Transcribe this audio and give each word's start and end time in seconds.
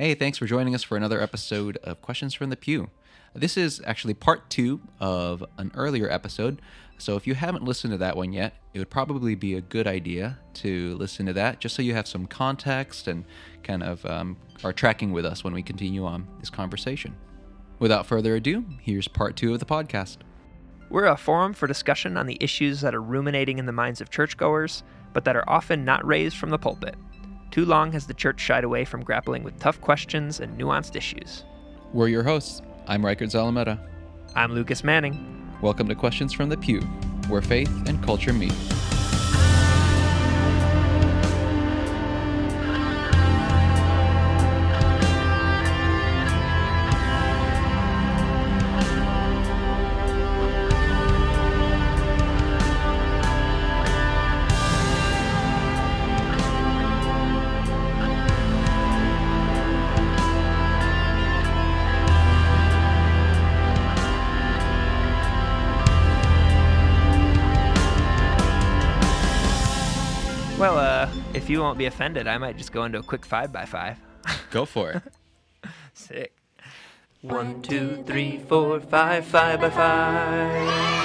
Hey, 0.00 0.14
thanks 0.14 0.38
for 0.38 0.46
joining 0.46 0.74
us 0.74 0.82
for 0.82 0.96
another 0.96 1.20
episode 1.20 1.76
of 1.84 2.00
Questions 2.00 2.32
from 2.32 2.48
the 2.48 2.56
Pew. 2.56 2.88
This 3.34 3.58
is 3.58 3.82
actually 3.84 4.14
part 4.14 4.48
two 4.48 4.80
of 4.98 5.44
an 5.58 5.70
earlier 5.74 6.10
episode. 6.10 6.62
So 6.96 7.16
if 7.16 7.26
you 7.26 7.34
haven't 7.34 7.64
listened 7.64 7.90
to 7.92 7.98
that 7.98 8.16
one 8.16 8.32
yet, 8.32 8.54
it 8.72 8.78
would 8.78 8.88
probably 8.88 9.34
be 9.34 9.56
a 9.56 9.60
good 9.60 9.86
idea 9.86 10.38
to 10.54 10.94
listen 10.94 11.26
to 11.26 11.34
that 11.34 11.60
just 11.60 11.76
so 11.76 11.82
you 11.82 11.92
have 11.92 12.08
some 12.08 12.26
context 12.26 13.08
and 13.08 13.26
kind 13.62 13.82
of 13.82 14.06
um, 14.06 14.38
are 14.64 14.72
tracking 14.72 15.12
with 15.12 15.26
us 15.26 15.44
when 15.44 15.52
we 15.52 15.62
continue 15.62 16.06
on 16.06 16.26
this 16.38 16.48
conversation. 16.48 17.14
Without 17.78 18.06
further 18.06 18.36
ado, 18.36 18.64
here's 18.80 19.06
part 19.06 19.36
two 19.36 19.52
of 19.52 19.60
the 19.60 19.66
podcast. 19.66 20.16
We're 20.88 21.08
a 21.08 21.16
forum 21.18 21.52
for 21.52 21.66
discussion 21.66 22.16
on 22.16 22.24
the 22.24 22.38
issues 22.40 22.80
that 22.80 22.94
are 22.94 23.02
ruminating 23.02 23.58
in 23.58 23.66
the 23.66 23.72
minds 23.72 24.00
of 24.00 24.08
churchgoers, 24.08 24.82
but 25.12 25.26
that 25.26 25.36
are 25.36 25.44
often 25.46 25.84
not 25.84 26.06
raised 26.06 26.38
from 26.38 26.48
the 26.48 26.58
pulpit. 26.58 26.94
Too 27.50 27.64
long 27.64 27.90
has 27.92 28.06
the 28.06 28.14
church 28.14 28.40
shied 28.40 28.62
away 28.62 28.84
from 28.84 29.02
grappling 29.02 29.42
with 29.42 29.58
tough 29.58 29.80
questions 29.80 30.38
and 30.38 30.56
nuanced 30.56 30.94
issues. 30.94 31.44
We're 31.92 32.06
your 32.06 32.22
hosts. 32.22 32.62
I'm 32.86 33.04
Reichert 33.04 33.30
Zalameta. 33.30 33.78
I'm 34.36 34.52
Lucas 34.52 34.84
Manning. 34.84 35.48
Welcome 35.60 35.88
to 35.88 35.96
Questions 35.96 36.32
from 36.32 36.48
the 36.48 36.56
Pew, 36.56 36.80
where 37.26 37.42
faith 37.42 37.70
and 37.88 38.00
culture 38.04 38.32
meet. 38.32 38.54
If 71.40 71.48
you 71.48 71.60
won't 71.60 71.78
be 71.78 71.86
offended, 71.86 72.28
I 72.28 72.36
might 72.36 72.58
just 72.58 72.70
go 72.70 72.84
into 72.84 72.98
a 72.98 73.02
quick 73.02 73.24
five 73.24 73.50
by 73.50 73.64
five. 73.64 73.98
Go 74.50 74.66
for 74.66 74.90
it. 74.90 75.02
Sick. 75.94 76.34
One, 77.22 77.62
two, 77.62 78.04
three, 78.06 78.38
four, 78.38 78.78
five, 78.78 79.24
five 79.24 79.58
by 79.58 79.70
five. 79.70 81.00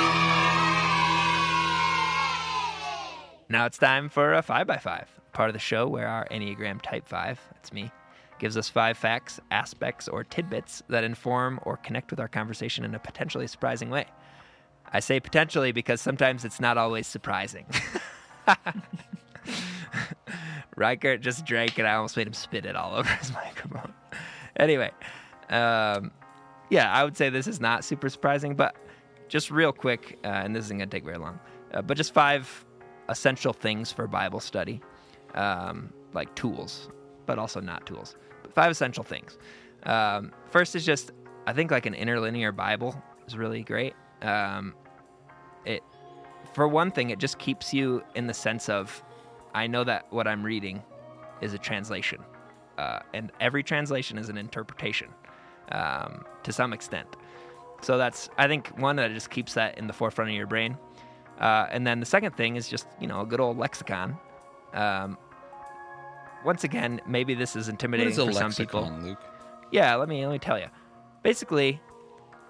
Now 3.47 3.65
it's 3.65 3.77
time 3.77 4.09
for 4.09 4.33
a 4.33 4.41
five 4.41 4.67
by 4.67 4.75
five, 4.75 5.07
part 5.31 5.49
of 5.49 5.53
the 5.53 5.59
show 5.59 5.87
where 5.87 6.07
our 6.07 6.27
Enneagram 6.29 6.81
Type 6.81 7.07
5, 7.07 7.39
that's 7.53 7.71
me, 7.71 7.89
gives 8.37 8.57
us 8.57 8.67
five 8.67 8.97
facts, 8.97 9.39
aspects, 9.51 10.09
or 10.09 10.25
tidbits 10.25 10.83
that 10.89 11.05
inform 11.05 11.61
or 11.63 11.77
connect 11.77 12.11
with 12.11 12.19
our 12.19 12.27
conversation 12.27 12.83
in 12.83 12.93
a 12.93 12.99
potentially 12.99 13.47
surprising 13.47 13.89
way. 13.89 14.05
I 14.91 14.99
say 14.99 15.21
potentially 15.21 15.71
because 15.71 16.01
sometimes 16.01 16.43
it's 16.43 16.59
not 16.59 16.77
always 16.77 17.07
surprising. 17.07 17.67
Reichert 20.75 21.21
just 21.21 21.45
drank 21.45 21.77
and 21.77 21.87
I 21.87 21.95
almost 21.95 22.17
made 22.17 22.27
him 22.27 22.33
spit 22.33 22.65
it 22.65 22.75
all 22.75 22.95
over 22.95 23.09
his 23.09 23.31
microphone. 23.45 23.93
anyway, 24.57 24.91
um, 25.49 26.11
yeah, 26.69 26.91
I 26.91 27.03
would 27.03 27.15
say 27.15 27.29
this 27.29 27.47
is 27.47 27.59
not 27.59 27.83
super 27.83 28.09
surprising, 28.09 28.55
but 28.55 28.75
just 29.27 29.51
real 29.51 29.71
quick, 29.71 30.19
uh, 30.23 30.27
and 30.27 30.55
this 30.55 30.65
isn't 30.65 30.77
going 30.77 30.89
to 30.89 30.95
take 30.95 31.03
very 31.03 31.17
long, 31.17 31.39
uh, 31.73 31.81
but 31.81 31.97
just 31.97 32.13
five 32.13 32.65
essential 33.09 33.53
things 33.53 33.91
for 33.91 34.07
Bible 34.07 34.39
study, 34.39 34.81
um, 35.35 35.93
like 36.13 36.33
tools, 36.35 36.89
but 37.25 37.37
also 37.39 37.59
not 37.59 37.85
tools. 37.85 38.15
But 38.41 38.53
five 38.53 38.71
essential 38.71 39.03
things. 39.03 39.37
Um, 39.83 40.31
first 40.47 40.75
is 40.75 40.85
just, 40.85 41.11
I 41.45 41.53
think 41.53 41.71
like 41.71 41.85
an 41.85 41.93
interlinear 41.93 42.51
Bible 42.51 43.01
is 43.27 43.37
really 43.37 43.63
great. 43.63 43.93
Um, 44.21 44.73
it, 45.65 45.83
for 46.53 46.67
one 46.67 46.91
thing, 46.91 47.09
it 47.09 47.19
just 47.19 47.37
keeps 47.37 47.73
you 47.73 48.03
in 48.15 48.27
the 48.27 48.33
sense 48.33 48.69
of 48.69 49.03
I 49.55 49.67
know 49.67 49.85
that 49.85 50.05
what 50.11 50.27
I'm 50.27 50.43
reading 50.43 50.83
is 51.41 51.53
a 51.53 51.57
translation, 51.57 52.19
uh, 52.77 52.99
and 53.13 53.31
every 53.39 53.63
translation 53.63 54.17
is 54.17 54.27
an 54.27 54.37
interpretation 54.37 55.07
um, 55.71 56.25
to 56.43 56.51
some 56.51 56.73
extent. 56.73 57.07
So 57.81 57.97
that's 57.97 58.29
I 58.37 58.47
think 58.47 58.67
one 58.77 58.97
that 58.97 59.11
just 59.13 59.29
keeps 59.29 59.53
that 59.53 59.77
in 59.77 59.87
the 59.87 59.93
forefront 59.93 60.29
of 60.29 60.35
your 60.35 60.45
brain. 60.45 60.77
Uh, 61.39 61.67
and 61.71 61.87
then 61.87 61.99
the 62.01 62.05
second 62.05 62.35
thing 62.35 62.57
is 62.57 62.67
just 62.67 62.85
you 62.99 63.07
know 63.07 63.21
a 63.21 63.25
good 63.25 63.39
old 63.39 63.57
lexicon. 63.57 64.17
Um, 64.73 65.17
once 66.43 66.65
again, 66.65 66.99
maybe 67.07 67.33
this 67.33 67.55
is 67.55 67.69
intimidating 67.69 68.11
is 68.11 68.17
for 68.17 68.33
some 68.33 68.51
people. 68.51 68.81
lexicon, 68.81 69.05
Luke? 69.05 69.23
Yeah, 69.71 69.95
let 69.95 70.09
me 70.09 70.25
let 70.25 70.33
me 70.33 70.39
tell 70.39 70.59
you. 70.59 70.67
Basically, 71.23 71.79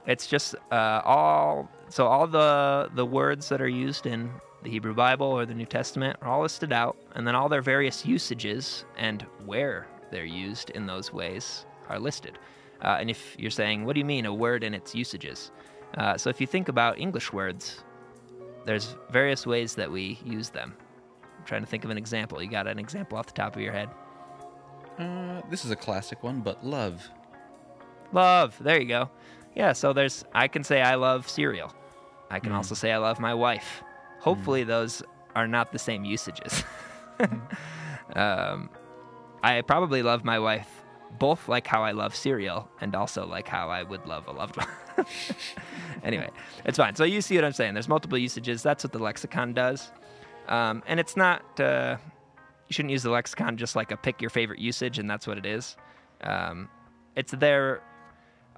it's 0.08 0.26
just 0.26 0.56
uh, 0.72 1.02
all 1.06 1.70
so 1.90 2.08
all 2.08 2.26
the 2.26 2.90
the 2.96 3.06
words 3.06 3.48
that 3.50 3.62
are 3.62 3.70
used 3.70 4.08
in 4.08 4.32
the 4.66 4.72
Hebrew 4.72 4.94
Bible 4.96 5.28
or 5.28 5.46
the 5.46 5.54
New 5.54 5.66
Testament 5.66 6.18
are 6.22 6.28
all 6.28 6.42
listed 6.42 6.74
out, 6.74 6.98
and 7.14 7.26
then 7.26 7.36
all 7.36 7.48
their 7.48 7.62
various 7.62 8.06
usages 8.06 8.84
and 8.98 9.22
where 9.46 9.88
they're 10.12 10.26
used 10.26 10.72
in 10.72 10.88
those 10.88 11.14
ways 11.14 11.66
are 11.88 12.00
listed. 12.00 12.40
Uh, 12.82 12.98
and 13.00 13.10
if 13.10 13.36
you're 13.40 13.52
saying, 13.52 13.86
what 13.86 13.94
do 13.94 14.00
you 14.00 14.06
mean 14.06 14.26
a 14.26 14.34
word 14.34 14.64
and 14.64 14.74
its 14.76 14.94
usages? 14.96 15.52
Uh, 15.98 16.18
so 16.18 16.30
if 16.32 16.42
you 16.42 16.48
think 16.48 16.68
about 16.68 16.98
English 17.00 17.32
words, 17.32 17.84
there's 18.66 18.96
various 19.12 19.46
ways 19.46 19.76
that 19.76 19.90
we 19.90 20.20
use 20.26 20.50
them. 20.50 20.76
I'm 21.38 21.46
trying 21.46 21.62
to 21.62 21.68
think 21.68 21.86
of 21.86 21.92
an 21.92 21.98
example. 21.98 22.42
You 22.42 22.50
got 22.50 22.68
an 22.68 22.80
example 22.80 23.18
off 23.20 23.28
the 23.28 23.34
top 23.34 23.56
of 23.56 23.62
your 23.62 23.72
head? 23.72 23.90
Uh, 24.98 25.42
this 25.50 25.64
is 25.64 25.70
a 25.72 25.76
classic 25.76 26.24
one, 26.24 26.42
but 26.42 26.66
love. 26.66 27.08
Love. 28.12 28.58
There 28.60 28.82
you 28.82 28.88
go. 28.88 29.12
Yeah, 29.56 29.74
so 29.74 29.94
there's 29.94 30.26
I 30.34 30.48
can 30.48 30.64
say 30.64 30.82
I 30.82 30.96
love 30.96 31.30
cereal. 31.30 31.72
I 32.32 32.40
can 32.40 32.52
Mm. 32.52 32.56
also 32.56 32.74
say 32.76 32.92
I 32.92 32.98
love 32.98 33.20
my 33.20 33.34
wife. 33.34 33.84
Hopefully 34.26 34.64
those 34.64 35.04
are 35.36 35.48
not 35.48 35.72
the 35.72 35.78
same 35.78 36.04
usages. 36.04 36.64
um, 38.16 38.72
I 39.44 39.62
probably 39.62 40.02
love 40.02 40.24
my 40.24 40.40
wife 40.40 40.68
both 41.20 41.48
like 41.48 41.68
how 41.68 41.84
I 41.84 41.92
love 41.92 42.16
cereal 42.16 42.68
and 42.82 42.96
also 42.96 43.28
like 43.28 43.48
how 43.48 43.70
I 43.70 43.84
would 43.84 44.08
love 44.08 44.28
a 44.28 44.32
loved 44.32 44.58
one. 44.58 44.68
anyway, 46.04 46.32
it's 46.66 46.80
fine. 46.80 46.96
So 46.96 47.04
you 47.04 47.22
see 47.22 47.36
what 47.36 47.46
I'm 47.46 47.54
saying. 47.54 47.76
There's 47.76 47.88
multiple 47.88 48.18
usages. 48.18 48.64
That's 48.64 48.84
what 48.84 48.94
the 48.94 48.98
lexicon 48.98 49.54
does. 49.54 49.92
Um, 50.48 50.82
and 50.88 51.00
it's 51.00 51.16
not, 51.16 51.60
uh, 51.60 51.98
you 52.68 52.74
shouldn't 52.74 52.92
use 52.94 53.04
the 53.04 53.12
lexicon 53.12 53.58
just 53.58 53.76
like 53.76 53.92
a 53.92 53.98
pick 53.98 54.22
your 54.22 54.32
favorite 54.32 54.60
usage 54.60 54.98
and 54.98 55.08
that's 55.08 55.28
what 55.28 55.38
it 55.38 55.46
is. 55.46 55.78
Um, 56.22 56.68
it's 57.16 57.32
there 57.32 57.84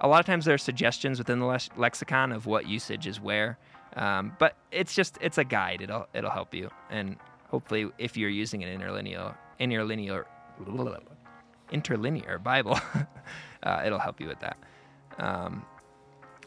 a 0.00 0.08
lot 0.08 0.20
of 0.20 0.24
times 0.24 0.46
there 0.46 0.54
are 0.54 0.58
suggestions 0.58 1.18
within 1.18 1.40
the 1.40 1.46
lex- 1.46 1.68
lexicon 1.76 2.32
of 2.32 2.46
what 2.46 2.66
usage 2.66 3.06
is 3.06 3.20
where 3.20 3.58
um, 3.96 4.32
but 4.38 4.56
it's 4.70 4.94
just 4.94 5.18
it's 5.20 5.38
a 5.38 5.44
guide 5.44 5.80
it'll 5.80 6.06
it'll 6.14 6.30
help 6.30 6.54
you 6.54 6.70
and 6.90 7.16
hopefully 7.48 7.90
if 7.98 8.16
you're 8.16 8.30
using 8.30 8.62
an 8.64 8.68
interlinear 8.80 9.34
interlinear 9.60 10.24
interlinear 11.72 12.38
bible 12.42 12.78
uh, 13.62 13.82
it'll 13.84 13.98
help 13.98 14.20
you 14.20 14.26
with 14.28 14.40
that 14.40 14.56
um, 15.18 15.64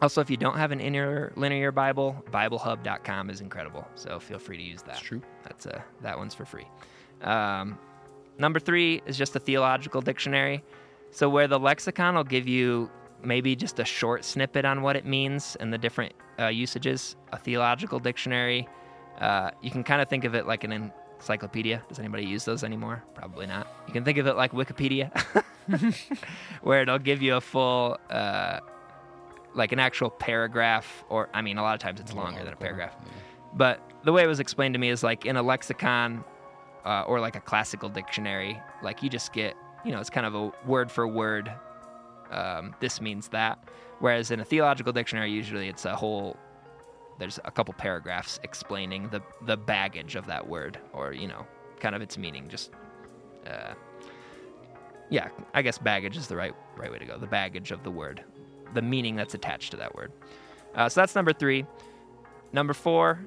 also 0.01 0.21
if 0.21 0.29
you 0.29 0.37
don't 0.37 0.57
have 0.57 0.71
an 0.71 0.79
interlinear 0.79 1.71
bible 1.73 2.23
biblehub.com 2.31 3.29
is 3.29 3.41
incredible 3.41 3.87
so 3.95 4.19
feel 4.19 4.39
free 4.39 4.57
to 4.57 4.63
use 4.63 4.81
that 4.81 4.93
That's 4.95 5.01
true. 5.01 5.21
that's 5.43 5.65
a 5.65 5.83
that 6.01 6.17
one's 6.17 6.33
for 6.33 6.45
free. 6.45 6.67
Um, 7.21 7.77
number 8.39 8.59
three 8.59 9.01
is 9.05 9.15
just 9.15 9.35
a 9.35 9.39
theological 9.39 10.01
dictionary. 10.01 10.63
So 11.11 11.29
where 11.29 11.47
the 11.47 11.59
lexicon 11.59 12.15
will 12.15 12.23
give 12.23 12.47
you 12.47 12.89
maybe 13.23 13.55
just 13.55 13.79
a 13.79 13.85
short 13.85 14.23
snippet 14.25 14.65
on 14.65 14.81
what 14.81 14.95
it 14.95 15.05
means 15.05 15.55
and 15.59 15.71
the 15.71 15.77
different 15.77 16.13
uh, 16.39 16.47
usages. 16.47 17.15
A 17.31 17.37
theological 17.37 17.99
dictionary, 17.99 18.67
uh, 19.19 19.51
you 19.61 19.71
can 19.71 19.83
kind 19.83 20.01
of 20.01 20.09
think 20.09 20.23
of 20.23 20.35
it 20.35 20.47
like 20.47 20.63
an 20.63 20.91
encyclopedia. 21.19 21.81
Does 21.87 21.99
anybody 21.99 22.25
use 22.25 22.45
those 22.45 22.63
anymore? 22.63 23.03
Probably 23.13 23.45
not. 23.45 23.67
You 23.87 23.93
can 23.93 24.03
think 24.03 24.17
of 24.17 24.27
it 24.27 24.35
like 24.35 24.51
Wikipedia, 24.51 25.11
where 26.61 26.81
it'll 26.81 26.99
give 26.99 27.21
you 27.21 27.35
a 27.35 27.41
full. 27.41 27.97
Uh, 28.09 28.59
like 29.53 29.71
an 29.71 29.79
actual 29.79 30.09
paragraph, 30.09 31.03
or 31.09 31.29
I 31.33 31.41
mean, 31.41 31.57
a 31.57 31.61
lot 31.61 31.73
of 31.73 31.81
times 31.81 31.99
it's 31.99 32.13
longer 32.13 32.41
than 32.43 32.53
a 32.53 32.55
paragraph. 32.55 32.95
But 33.53 33.81
the 34.03 34.11
way 34.13 34.23
it 34.23 34.27
was 34.27 34.39
explained 34.39 34.75
to 34.75 34.79
me 34.79 34.89
is 34.89 35.03
like 35.03 35.25
in 35.25 35.35
a 35.35 35.43
lexicon 35.43 36.23
uh, 36.85 37.03
or 37.03 37.19
like 37.19 37.35
a 37.35 37.41
classical 37.41 37.89
dictionary, 37.89 38.59
like 38.81 39.03
you 39.03 39.09
just 39.09 39.33
get, 39.33 39.55
you 39.85 39.91
know, 39.91 39.99
it's 39.99 40.09
kind 40.09 40.25
of 40.25 40.35
a 40.35 40.51
word 40.65 40.89
for 40.91 41.07
word. 41.07 41.51
Um, 42.31 42.75
this 42.79 43.01
means 43.01 43.27
that. 43.29 43.63
Whereas 43.99 44.31
in 44.31 44.39
a 44.39 44.45
theological 44.45 44.93
dictionary, 44.93 45.31
usually 45.31 45.67
it's 45.67 45.85
a 45.85 45.95
whole. 45.95 46.37
There's 47.19 47.39
a 47.45 47.51
couple 47.51 47.73
paragraphs 47.75 48.39
explaining 48.43 49.09
the 49.09 49.21
the 49.45 49.57
baggage 49.57 50.15
of 50.15 50.25
that 50.27 50.47
word, 50.47 50.79
or 50.93 51.13
you 51.13 51.27
know, 51.27 51.45
kind 51.79 51.93
of 51.95 52.01
its 52.01 52.17
meaning. 52.17 52.47
Just, 52.49 52.71
uh, 53.45 53.73
yeah, 55.09 55.27
I 55.53 55.61
guess 55.61 55.77
baggage 55.77 56.17
is 56.17 56.27
the 56.27 56.35
right 56.35 56.53
right 56.75 56.91
way 56.91 56.97
to 56.97 57.05
go. 57.05 57.17
The 57.17 57.27
baggage 57.27 57.71
of 57.71 57.83
the 57.83 57.91
word, 57.91 58.23
the 58.73 58.81
meaning 58.81 59.15
that's 59.15 59.35
attached 59.35 59.71
to 59.71 59.77
that 59.77 59.93
word. 59.93 60.11
Uh, 60.73 60.89
so 60.89 61.01
that's 61.01 61.15
number 61.15 61.33
three. 61.33 61.65
Number 62.53 62.73
four 62.73 63.25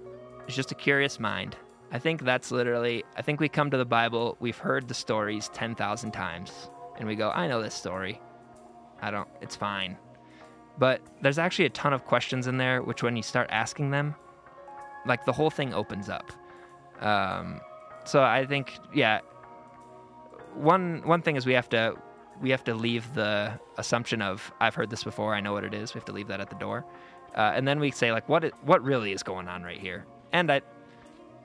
is 0.49 0.57
just 0.57 0.73
a 0.73 0.75
curious 0.75 1.21
mind. 1.21 1.57
I 1.93 1.99
think 1.99 2.23
that's 2.23 2.51
literally, 2.51 3.05
I 3.17 3.23
think 3.23 3.41
we 3.41 3.49
come 3.49 3.71
to 3.71 3.77
the 3.77 3.85
Bible, 3.85 4.37
we've 4.41 4.59
heard 4.59 4.89
the 4.89 4.95
stories 4.95 5.49
10,000 5.55 6.11
times, 6.11 6.71
and 6.99 7.07
we 7.07 7.15
go, 7.15 7.31
I 7.31 7.47
know 7.47 7.63
this 7.63 7.75
story. 7.75 8.21
I 9.01 9.11
don't, 9.11 9.29
it's 9.41 9.57
fine. 9.57 9.97
But 10.79 11.01
there's 11.23 11.39
actually 11.39 11.67
a 11.67 11.71
ton 11.71 11.93
of 11.93 12.05
questions 12.05 12.47
in 12.47 12.57
there, 12.57 12.83
which 12.83 13.03
when 13.03 13.17
you 13.17 13.23
start 13.23 13.49
asking 13.51 13.91
them, 13.91 14.15
like 15.07 15.25
the 15.25 15.33
whole 15.33 15.51
thing 15.51 15.73
opens 15.75 16.09
up. 16.09 16.33
Um, 17.01 17.61
so 18.05 18.23
I 18.23 18.47
think, 18.47 18.79
yeah, 18.93 19.21
one 20.55 21.03
one 21.05 21.23
thing 21.23 21.37
is 21.37 21.47
we 21.47 21.53
have 21.53 21.69
to 21.71 21.95
we 22.41 22.51
have 22.51 22.65
to 22.65 22.75
leave 22.75 23.13
the 23.15 23.53
assumption 23.79 24.23
of 24.23 24.53
I've 24.61 24.75
heard 24.75 24.91
this 24.91 25.05
before, 25.05 25.35
I 25.35 25.41
know 25.41 25.53
what 25.53 25.65
it 25.65 25.75
is. 25.75 25.95
We 25.95 25.99
have 25.99 26.05
to 26.07 26.13
leave 26.13 26.29
that 26.29 26.41
at 26.41 26.51
the 26.51 26.57
door, 26.57 26.85
uh, 27.37 27.53
and 27.55 27.67
then 27.67 27.81
we 27.81 27.91
say 27.91 28.13
like, 28.13 28.29
what 28.29 28.45
it, 28.45 28.55
what 28.63 28.83
really 28.83 29.13
is 29.13 29.23
going 29.23 29.49
on 29.49 29.63
right 29.63 29.79
here? 29.79 30.07
And 30.33 30.51
I 30.51 30.63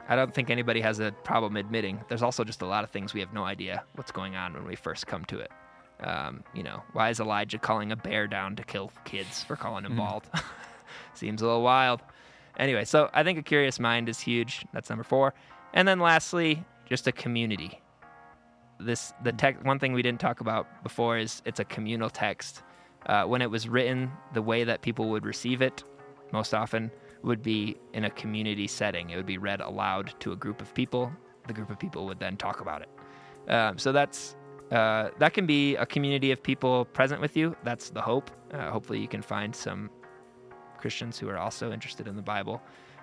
I 0.07 0.15
don't 0.15 0.33
think 0.33 0.49
anybody 0.49 0.81
has 0.81 0.99
a 0.99 1.11
problem 1.23 1.55
admitting 1.55 2.01
there's 2.07 2.23
also 2.23 2.43
just 2.43 2.61
a 2.61 2.65
lot 2.65 2.83
of 2.83 2.89
things 2.89 3.13
we 3.13 3.19
have 3.19 3.33
no 3.33 3.43
idea 3.43 3.83
what's 3.95 4.11
going 4.11 4.35
on 4.35 4.53
when 4.53 4.65
we 4.65 4.75
first 4.75 5.05
come 5.05 5.23
to 5.25 5.39
it. 5.39 5.51
Um, 6.01 6.43
you 6.53 6.63
know, 6.63 6.83
why 6.93 7.09
is 7.09 7.19
Elijah 7.19 7.57
calling 7.57 7.91
a 7.91 7.95
bear 7.95 8.27
down 8.27 8.55
to 8.55 8.63
kill 8.63 8.91
kids 9.03 9.43
for 9.43 9.55
calling 9.55 9.85
him 9.85 9.97
bald? 9.97 10.23
Seems 11.13 11.41
a 11.41 11.45
little 11.45 11.61
wild. 11.61 12.01
Anyway, 12.57 12.85
so 12.85 13.09
I 13.13 13.23
think 13.23 13.39
a 13.39 13.41
curious 13.41 13.79
mind 13.79 14.09
is 14.09 14.19
huge. 14.19 14.65
That's 14.73 14.89
number 14.89 15.03
four. 15.03 15.33
And 15.73 15.87
then 15.87 15.99
lastly, 15.99 16.63
just 16.85 17.07
a 17.07 17.11
community. 17.11 17.81
This 18.79 19.13
the 19.23 19.31
text. 19.31 19.63
One 19.65 19.79
thing 19.79 19.93
we 19.93 20.01
didn't 20.01 20.21
talk 20.21 20.39
about 20.39 20.83
before 20.83 21.17
is 21.17 21.41
it's 21.45 21.59
a 21.59 21.65
communal 21.65 22.09
text. 22.09 22.63
Uh, 23.05 23.23
when 23.23 23.41
it 23.41 23.49
was 23.49 23.67
written, 23.69 24.11
the 24.33 24.41
way 24.41 24.63
that 24.63 24.81
people 24.81 25.09
would 25.09 25.25
receive 25.25 25.61
it, 25.61 25.83
most 26.31 26.53
often, 26.53 26.91
would 27.23 27.41
be 27.41 27.77
in 27.93 28.05
a 28.05 28.09
community 28.09 28.67
setting. 28.67 29.09
It 29.09 29.15
would 29.15 29.25
be 29.25 29.37
read 29.37 29.61
aloud 29.61 30.13
to 30.19 30.31
a 30.31 30.35
group 30.35 30.61
of 30.61 30.73
people. 30.73 31.11
The 31.47 31.53
group 31.53 31.69
of 31.69 31.79
people 31.79 32.05
would 32.05 32.19
then 32.19 32.37
talk 32.37 32.59
about 32.59 32.81
it. 32.81 32.89
Um, 33.51 33.77
so 33.77 33.91
that's 33.91 34.35
uh, 34.71 35.09
that 35.17 35.33
can 35.33 35.45
be 35.45 35.75
a 35.75 35.85
community 35.85 36.31
of 36.31 36.41
people 36.41 36.85
present 36.85 37.21
with 37.21 37.35
you. 37.35 37.55
That's 37.63 37.89
the 37.89 38.01
hope. 38.01 38.29
Uh, 38.53 38.69
hopefully, 38.71 38.99
you 38.99 39.07
can 39.07 39.21
find 39.21 39.55
some 39.55 39.89
Christians 40.77 41.17
who 41.17 41.27
are 41.29 41.37
also 41.37 41.71
interested 41.71 42.07
in 42.07 42.15
the 42.15 42.21
Bible. 42.21 42.61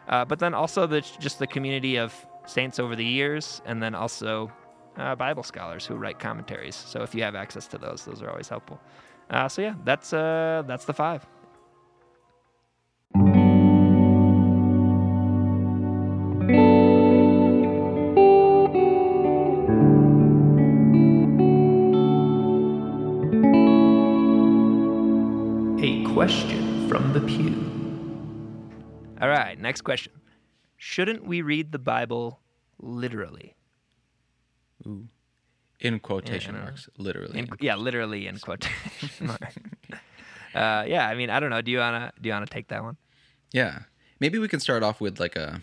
Uh, 0.09 0.25
but 0.25 0.39
then 0.39 0.55
also 0.55 0.87
the, 0.87 1.01
just 1.01 1.39
the 1.39 1.47
community 1.47 1.97
of 1.97 2.15
saints 2.47 2.79
over 2.79 2.95
the 2.95 3.05
years, 3.05 3.61
and 3.67 3.83
then 3.83 3.95
also 3.95 4.51
uh, 4.97 5.17
Bible 5.17 5.43
scholars 5.43 5.85
who 5.85 5.97
write 5.97 6.19
commentaries. 6.21 6.77
So 6.77 7.03
if 7.03 7.15
you 7.15 7.23
have 7.25 7.35
access 7.35 7.67
to 7.69 7.79
those, 7.79 8.05
those 8.05 8.23
are 8.23 8.31
always 8.31 8.49
helpful. 8.49 8.81
Uh, 9.29 9.49
so 9.49 9.63
yeah, 9.63 9.75
that's 9.85 10.11
that's 10.11 10.85
the 10.85 10.95
five. 10.95 11.27
Question 26.17 26.89
from 26.89 27.13
the 27.13 27.21
pew. 27.21 27.53
All 29.21 29.29
right, 29.29 29.61
next 29.61 29.83
question. 29.83 30.15
Shouldn't 30.79 31.27
we 31.27 31.43
read 31.43 31.73
the 31.73 31.79
Bible 31.79 32.41
literally? 32.79 33.55
Ooh. 34.87 35.09
In 35.79 36.01
quotation 36.01 36.55
I 36.55 36.59
know. 36.61 36.65
marks, 36.65 36.89
literally. 36.97 37.39
In, 37.39 37.51
yeah, 37.61 37.77
literally 37.77 38.27
in 38.27 38.39
quotation 38.39 39.27
marks. 39.27 39.57
uh, 40.55 40.85
yeah, 40.89 41.07
I 41.07 41.15
mean, 41.15 41.29
I 41.29 41.39
don't 41.39 41.51
know. 41.51 41.61
Do 41.61 41.71
you 41.71 41.81
wanna 41.81 42.11
do 42.19 42.31
you 42.31 42.33
wanna 42.33 42.47
take 42.47 42.69
that 42.69 42.83
one? 42.83 42.97
Yeah. 43.53 43.81
Maybe 44.19 44.39
we 44.39 44.49
can 44.49 44.61
start 44.61 44.83
off 44.83 45.03
with 45.03 45.21
like 45.21 45.37
a 45.37 45.61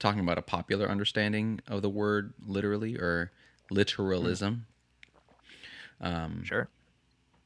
talking 0.00 0.18
about 0.18 0.38
a 0.38 0.42
popular 0.42 0.88
understanding 0.88 1.60
of 1.68 1.82
the 1.82 1.88
word 1.88 2.34
literally 2.44 2.96
or 2.96 3.30
literalism. 3.70 4.66
Sure. 6.42 6.68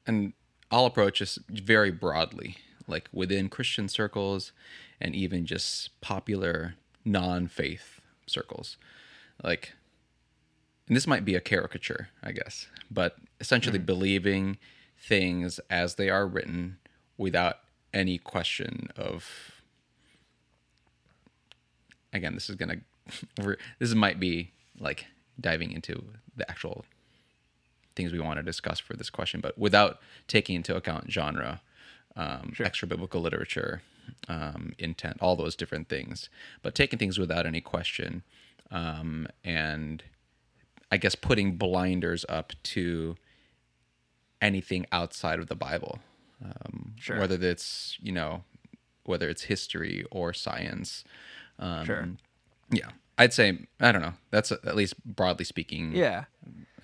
And 0.07 0.33
I'll 0.73 0.87
approach 0.87 1.21
this 1.21 1.39
very 1.51 1.91
broadly, 1.91 2.57
like 2.89 3.09
within 3.13 3.51
Christian 3.51 3.89
circles 3.89 4.53
and 5.01 5.15
even 5.15 5.45
just 5.45 6.01
popular 6.01 6.75
non 7.05 7.47
faith 7.47 8.01
circles. 8.27 8.79
Like, 9.45 9.75
and 10.89 10.97
this 10.97 11.07
might 11.07 11.27
be 11.27 11.35
a 11.35 11.41
caricature, 11.41 12.09
I 12.23 12.33
guess, 12.33 12.69
but 12.91 13.17
essentially 13.39 13.79
hmm. 13.79 13.85
believing 13.85 14.59
things 14.99 15.61
as 15.69 15.97
they 15.97 16.09
are 16.09 16.27
written 16.27 16.79
without 17.19 17.59
any 17.93 18.17
question 18.17 18.89
of 18.97 19.61
again 22.13 22.35
this 22.35 22.49
is 22.49 22.57
gonna 22.57 22.77
this 23.79 23.95
might 23.95 24.19
be 24.19 24.53
like 24.79 25.07
diving 25.41 25.73
into 25.73 26.05
the 26.37 26.49
actual 26.49 26.85
things 27.95 28.13
we 28.13 28.21
want 28.21 28.39
to 28.39 28.43
discuss 28.43 28.79
for 28.79 28.95
this 28.95 29.11
question 29.11 29.41
but 29.41 29.57
without 29.59 29.99
taking 30.29 30.57
into 30.57 30.75
account 30.77 31.11
genre 31.11 31.61
um, 32.17 32.53
extra 32.61 32.87
biblical 32.87 33.21
literature 33.21 33.83
um, 34.29 34.73
intent 34.79 35.17
all 35.21 35.37
those 35.37 35.57
different 35.57 35.89
things 35.89 36.29
but 36.63 36.75
taking 36.75 36.99
things 36.99 37.19
without 37.19 37.47
any 37.47 37.61
question 37.61 38.23
um, 38.71 39.27
and 39.45 40.03
i 40.91 40.97
guess 40.97 41.15
putting 41.15 41.57
blinders 41.57 42.25
up 42.29 42.53
to 42.63 43.17
anything 44.41 44.87
outside 44.93 45.39
of 45.39 45.47
the 45.49 45.55
bible 45.55 45.99
um, 46.45 46.95
Sure. 46.99 47.19
whether 47.19 47.37
it's 47.41 47.97
you 48.03 48.13
know 48.13 48.43
whether 49.05 49.29
it's 49.29 49.43
history 49.45 50.05
or 50.11 50.33
science 50.33 51.05
um, 51.59 51.85
Sure. 51.87 52.09
yeah 52.71 52.91
i'd 53.23 53.33
say 53.33 53.59
i 53.81 53.91
don't 53.93 54.03
know 54.03 54.13
that's 54.31 54.53
at 54.53 54.77
least 54.77 54.95
broadly 55.05 55.45
speaking 55.45 55.93
Yeah. 55.95 56.25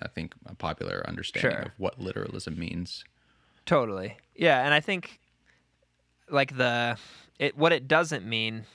i 0.01 0.07
think 0.07 0.33
a 0.47 0.55
popular 0.55 1.03
understanding 1.07 1.51
Sure. 1.51 1.61
of 1.61 1.71
what 1.77 1.99
literalism 1.99 2.57
means 2.57 3.03
Totally. 3.65 4.17
Yeah, 4.35 4.65
and 4.65 4.73
I 4.73 4.79
think 4.79 5.19
like 6.27 6.57
the 6.57 6.97
it 7.37 7.55
what 7.55 7.71
it 7.71 7.87
doesn't 7.87 8.25
mean 8.25 8.65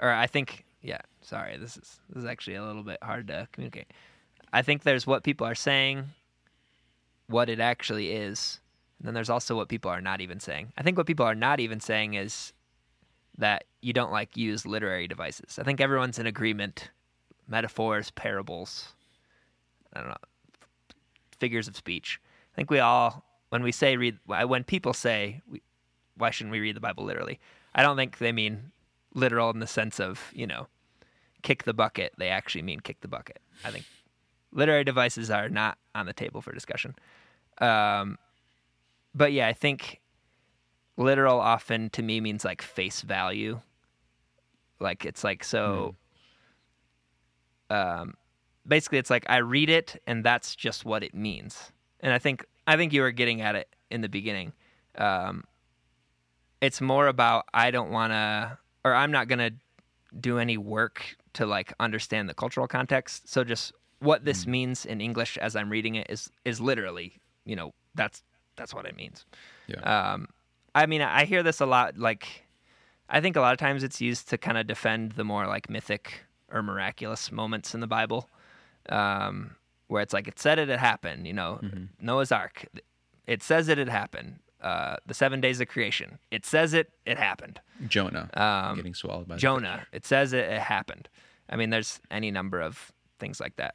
or 0.00 0.10
I 0.10 0.26
think 0.26 0.64
yeah, 0.80 1.02
sorry, 1.20 1.56
this 1.56 1.76
is 1.76 2.00
this 2.08 2.24
is 2.24 2.28
actually 2.28 2.56
a 2.56 2.64
little 2.64 2.82
bit 2.82 2.98
hard 3.00 3.28
to 3.28 3.46
communicate. 3.52 3.92
I 4.52 4.62
think 4.62 4.82
there's 4.82 5.06
what 5.06 5.22
people 5.22 5.46
are 5.46 5.54
saying, 5.54 6.06
what 7.28 7.48
it 7.48 7.60
actually 7.60 8.10
is, 8.10 8.58
and 8.98 9.06
then 9.06 9.14
there's 9.14 9.30
also 9.30 9.54
what 9.54 9.68
people 9.68 9.90
are 9.92 10.00
not 10.00 10.20
even 10.20 10.40
saying. 10.40 10.72
I 10.76 10.82
think 10.82 10.96
what 10.98 11.06
people 11.06 11.26
are 11.26 11.36
not 11.36 11.60
even 11.60 11.78
saying 11.78 12.14
is 12.14 12.52
that 13.38 13.64
you 13.80 13.92
don't 13.92 14.12
like 14.12 14.36
use 14.36 14.66
literary 14.66 15.08
devices. 15.08 15.58
I 15.58 15.62
think 15.62 15.80
everyone's 15.80 16.18
in 16.18 16.26
agreement 16.26 16.90
metaphors, 17.48 18.10
parables, 18.10 18.92
I 19.92 20.00
don't 20.00 20.10
know, 20.10 20.16
figures 21.38 21.68
of 21.68 21.76
speech. 21.76 22.20
I 22.52 22.56
think 22.56 22.70
we 22.70 22.78
all, 22.78 23.24
when 23.48 23.62
we 23.62 23.72
say 23.72 23.96
read, 23.96 24.18
when 24.26 24.64
people 24.64 24.92
say, 24.92 25.40
why 26.16 26.30
shouldn't 26.30 26.52
we 26.52 26.60
read 26.60 26.76
the 26.76 26.80
Bible 26.80 27.04
literally? 27.04 27.40
I 27.74 27.82
don't 27.82 27.96
think 27.96 28.18
they 28.18 28.32
mean 28.32 28.72
literal 29.14 29.50
in 29.50 29.60
the 29.60 29.66
sense 29.66 29.98
of, 29.98 30.30
you 30.34 30.46
know, 30.46 30.68
kick 31.42 31.64
the 31.64 31.74
bucket. 31.74 32.12
They 32.18 32.28
actually 32.28 32.62
mean 32.62 32.80
kick 32.80 33.00
the 33.00 33.08
bucket. 33.08 33.40
I 33.64 33.70
think 33.70 33.86
literary 34.52 34.84
devices 34.84 35.30
are 35.30 35.48
not 35.48 35.78
on 35.94 36.06
the 36.06 36.12
table 36.12 36.42
for 36.42 36.52
discussion. 36.52 36.94
Um, 37.58 38.18
but 39.14 39.32
yeah, 39.32 39.48
I 39.48 39.54
think 39.54 40.00
literal 40.96 41.40
often 41.40 41.90
to 41.90 42.02
me 42.02 42.20
means 42.20 42.44
like 42.44 42.62
face 42.62 43.02
value. 43.02 43.60
Like 44.80 45.04
it's 45.04 45.24
like 45.24 45.44
so. 45.44 45.94
Um, 47.70 48.14
basically, 48.66 48.98
it's 48.98 49.10
like 49.10 49.24
I 49.28 49.38
read 49.38 49.70
it 49.70 50.00
and 50.06 50.24
that's 50.24 50.54
just 50.54 50.84
what 50.84 51.02
it 51.02 51.14
means. 51.14 51.72
And 52.00 52.12
I 52.12 52.18
think 52.18 52.44
I 52.66 52.76
think 52.76 52.92
you 52.92 53.02
were 53.02 53.12
getting 53.12 53.40
at 53.40 53.54
it 53.54 53.68
in 53.90 54.00
the 54.00 54.08
beginning. 54.08 54.52
Um, 54.98 55.44
it's 56.60 56.80
more 56.80 57.06
about 57.08 57.44
I 57.54 57.70
don't 57.70 57.90
want 57.90 58.12
to, 58.12 58.58
or 58.84 58.94
I'm 58.94 59.10
not 59.10 59.28
gonna 59.28 59.52
do 60.20 60.38
any 60.38 60.58
work 60.58 61.16
to 61.34 61.46
like 61.46 61.72
understand 61.80 62.28
the 62.28 62.34
cultural 62.34 62.66
context. 62.66 63.28
So 63.28 63.44
just 63.44 63.72
what 64.00 64.24
this 64.24 64.46
means 64.46 64.84
in 64.84 65.00
English 65.00 65.38
as 65.38 65.56
I'm 65.56 65.70
reading 65.70 65.94
it 65.94 66.08
is 66.10 66.28
is 66.44 66.60
literally, 66.60 67.14
you 67.44 67.56
know, 67.56 67.72
that's 67.94 68.22
that's 68.56 68.74
what 68.74 68.84
it 68.84 68.96
means. 68.96 69.24
yeah 69.66 69.80
Um, 70.12 70.28
I 70.74 70.86
mean, 70.86 71.02
I 71.02 71.24
hear 71.24 71.42
this 71.42 71.60
a 71.60 71.66
lot. 71.66 71.98
Like, 71.98 72.46
I 73.08 73.20
think 73.20 73.36
a 73.36 73.40
lot 73.40 73.52
of 73.52 73.58
times 73.58 73.82
it's 73.82 74.00
used 74.00 74.28
to 74.30 74.38
kind 74.38 74.56
of 74.56 74.66
defend 74.66 75.12
the 75.12 75.24
more 75.24 75.46
like 75.46 75.68
mythic 75.68 76.24
or 76.50 76.62
miraculous 76.62 77.30
moments 77.30 77.74
in 77.74 77.80
the 77.80 77.86
Bible, 77.86 78.28
um, 78.88 79.56
where 79.88 80.02
it's 80.02 80.12
like 80.12 80.28
it 80.28 80.38
said 80.38 80.58
it 80.58 80.68
had 80.68 80.78
happened. 80.78 81.26
You 81.26 81.32
know, 81.34 81.60
Noah's 82.00 82.32
Ark. 82.32 82.66
It 83.26 83.42
says 83.42 83.68
it 83.68 83.78
had 83.78 83.88
happened. 83.88 84.38
Uh, 84.60 84.96
the 85.06 85.14
seven 85.14 85.40
days 85.40 85.60
of 85.60 85.66
creation. 85.66 86.20
It 86.30 86.46
says 86.46 86.72
it. 86.72 86.90
It 87.04 87.18
happened. 87.18 87.60
jonah 87.88 88.30
Um, 88.34 88.76
getting 88.76 88.94
swallowed 88.94 89.26
by 89.26 89.36
Jonah. 89.36 89.88
It 89.92 90.06
says 90.06 90.32
it, 90.32 90.44
it 90.44 90.60
happened. 90.60 91.08
I 91.50 91.56
mean, 91.56 91.70
there's 91.70 92.00
any 92.12 92.30
number 92.30 92.60
of 92.60 92.92
things 93.18 93.40
like 93.40 93.56
that. 93.56 93.74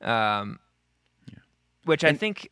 Um, 0.00 0.60
yeah. 1.26 1.40
Which 1.84 2.04
I 2.04 2.12
think 2.12 2.50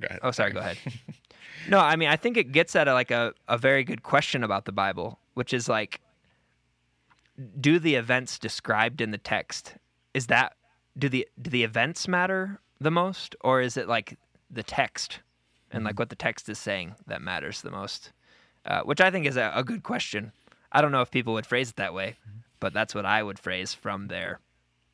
go 0.00 0.06
ahead. 0.08 0.20
Oh, 0.22 0.30
sorry. 0.30 0.52
Go 0.52 0.60
ahead. 0.60 0.78
no, 1.68 1.78
I 1.78 1.96
mean, 1.96 2.08
I 2.08 2.16
think 2.16 2.36
it 2.36 2.52
gets 2.52 2.74
at 2.76 2.88
a, 2.88 2.94
like 2.94 3.10
a, 3.10 3.32
a 3.48 3.58
very 3.58 3.84
good 3.84 4.02
question 4.02 4.42
about 4.44 4.64
the 4.64 4.72
Bible, 4.72 5.18
which 5.34 5.52
is 5.52 5.68
like, 5.68 6.00
do 7.60 7.78
the 7.78 7.94
events 7.94 8.38
described 8.38 9.00
in 9.00 9.10
the 9.10 9.18
text 9.18 9.74
is 10.12 10.26
that 10.26 10.54
do 10.98 11.08
the 11.08 11.26
do 11.40 11.50
the 11.50 11.62
events 11.64 12.08
matter 12.08 12.60
the 12.80 12.90
most, 12.90 13.36
or 13.42 13.60
is 13.60 13.76
it 13.76 13.88
like 13.88 14.18
the 14.50 14.62
text 14.62 15.20
and 15.70 15.84
like 15.84 15.94
mm-hmm. 15.94 16.02
what 16.02 16.08
the 16.10 16.16
text 16.16 16.48
is 16.48 16.58
saying 16.58 16.94
that 17.06 17.22
matters 17.22 17.62
the 17.62 17.70
most, 17.70 18.12
uh, 18.66 18.82
which 18.82 19.00
I 19.00 19.10
think 19.10 19.26
is 19.26 19.36
a, 19.36 19.52
a 19.54 19.62
good 19.62 19.82
question. 19.82 20.32
I 20.72 20.82
don't 20.82 20.92
know 20.92 21.02
if 21.02 21.10
people 21.10 21.32
would 21.34 21.46
phrase 21.46 21.70
it 21.70 21.76
that 21.76 21.94
way, 21.94 22.16
mm-hmm. 22.28 22.38
but 22.58 22.72
that's 22.72 22.94
what 22.94 23.06
I 23.06 23.22
would 23.22 23.38
phrase 23.38 23.74
from 23.74 24.08
their 24.08 24.40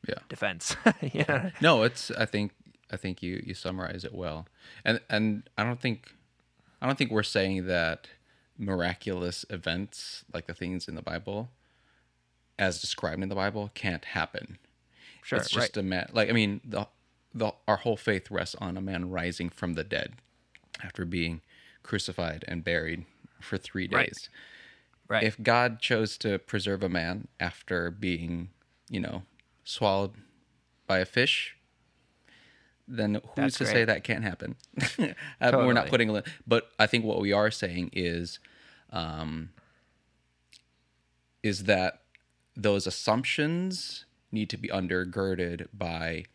Yeah. 0.07 0.19
defense. 0.29 0.75
yeah. 1.01 1.51
No, 1.61 1.83
it's. 1.83 2.11
I 2.11 2.25
think. 2.25 2.51
I 2.91 2.97
think 2.97 3.21
you 3.21 3.41
you 3.45 3.53
summarize 3.53 4.03
it 4.03 4.13
well, 4.13 4.47
and 4.85 5.01
and 5.09 5.49
I 5.57 5.63
don't 5.63 5.79
think, 5.79 6.13
I 6.81 6.85
don't 6.87 6.97
think 6.97 7.11
we're 7.11 7.23
saying 7.23 7.67
that 7.67 8.07
miraculous 8.57 9.45
events 9.49 10.23
like 10.33 10.47
the 10.47 10.53
things 10.53 10.87
in 10.87 10.95
the 10.95 11.01
Bible, 11.01 11.49
as 12.57 12.79
described 12.81 13.21
in 13.21 13.29
the 13.29 13.35
Bible, 13.35 13.69
can't 13.73 14.05
happen. 14.05 14.57
Sure. 15.23 15.39
it's 15.39 15.53
right. 15.55 15.63
just 15.63 15.77
a 15.77 15.83
man. 15.83 16.09
Like 16.13 16.29
I 16.29 16.33
mean, 16.33 16.61
the 16.63 16.87
the 17.33 17.51
our 17.67 17.77
whole 17.77 17.97
faith 17.97 18.31
rests 18.31 18.55
on 18.55 18.77
a 18.77 18.81
man 18.81 19.09
rising 19.09 19.49
from 19.49 19.73
the 19.73 19.83
dead, 19.83 20.13
after 20.81 21.03
being 21.05 21.41
crucified 21.83 22.45
and 22.47 22.63
buried 22.63 23.05
for 23.41 23.57
three 23.57 23.87
Right. 23.91 24.07
days. 24.07 24.29
right. 25.09 25.23
If 25.23 25.41
God 25.41 25.79
chose 25.81 26.17
to 26.19 26.39
preserve 26.39 26.83
a 26.83 26.89
man 26.89 27.27
after 27.39 27.91
being, 27.91 28.49
you 28.89 28.99
know, 29.01 29.23
swallowed 29.63 30.13
by 30.87 30.99
a 30.99 31.05
fish, 31.05 31.56
then 32.87 33.15
who's 33.15 33.21
That's 33.35 33.57
to 33.57 33.65
say 33.65 33.85
that 33.85 34.03
can't 34.03 34.23
happen? 34.23 34.55
Uh, 35.39 35.51
We're 35.53 35.73
not 35.73 35.87
putting, 35.87 36.09
a 36.09 36.13
li- 36.13 36.21
but 36.47 36.69
I 36.79 36.87
think 36.87 37.05
what 37.05 37.19
we 37.19 37.31
are 37.31 37.51
saying 37.51 37.91
is, 37.93 38.39
um, 38.91 39.49
is 41.43 41.65
that 41.65 42.01
those 42.55 42.87
assumptions 42.87 44.05
need 44.31 44.49
to 44.49 44.57
be 44.57 44.67
undergirded 44.69 45.67
by 45.73 46.25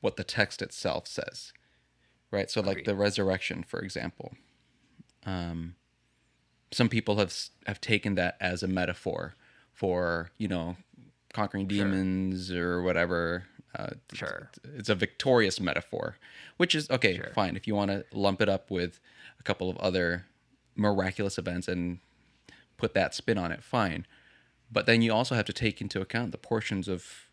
what 0.00 0.16
the 0.16 0.24
text 0.24 0.62
itself 0.62 1.06
says, 1.08 1.52
right? 2.30 2.48
So, 2.50 2.60
like 2.60 2.84
the 2.84 2.94
resurrection, 2.94 3.64
for 3.66 3.80
example. 3.80 4.34
Um, 5.24 5.74
some 6.72 6.88
people 6.88 7.16
have 7.16 7.34
have 7.66 7.80
taken 7.80 8.14
that 8.14 8.36
as 8.40 8.62
a 8.62 8.68
metaphor 8.68 9.34
for 9.72 10.30
you 10.38 10.48
know 10.48 10.76
conquering 11.32 11.66
demons 11.66 12.50
or 12.52 12.82
whatever. 12.82 13.44
Uh, 13.74 13.90
Sure. 14.12 14.50
it's 14.76 14.88
a 14.90 14.94
victorious 14.94 15.58
metaphor, 15.60 16.16
which 16.58 16.74
is 16.74 16.90
okay, 16.90 17.16
Sure. 17.16 17.30
fine. 17.34 17.56
If 17.56 17.66
you 17.66 17.74
want 17.74 17.90
to 17.90 18.04
lump 18.12 18.42
it 18.42 18.48
up 18.48 18.70
with 18.70 19.00
a 19.40 19.42
couple 19.42 19.70
of 19.70 19.76
other 19.78 20.26
miraculous 20.74 21.38
events 21.38 21.68
and 21.68 21.98
put 22.76 22.94
that 22.94 23.14
spin 23.14 23.38
on 23.38 23.50
it, 23.52 23.62
fine. 23.62 24.06
But 24.70 24.86
then 24.86 25.02
you 25.02 25.12
also 25.12 25.34
have 25.34 25.44
to 25.46 25.52
take 25.52 25.80
into 25.80 26.00
account 26.00 26.32
the 26.32 26.38
portions 26.38 26.88
of 26.88 27.26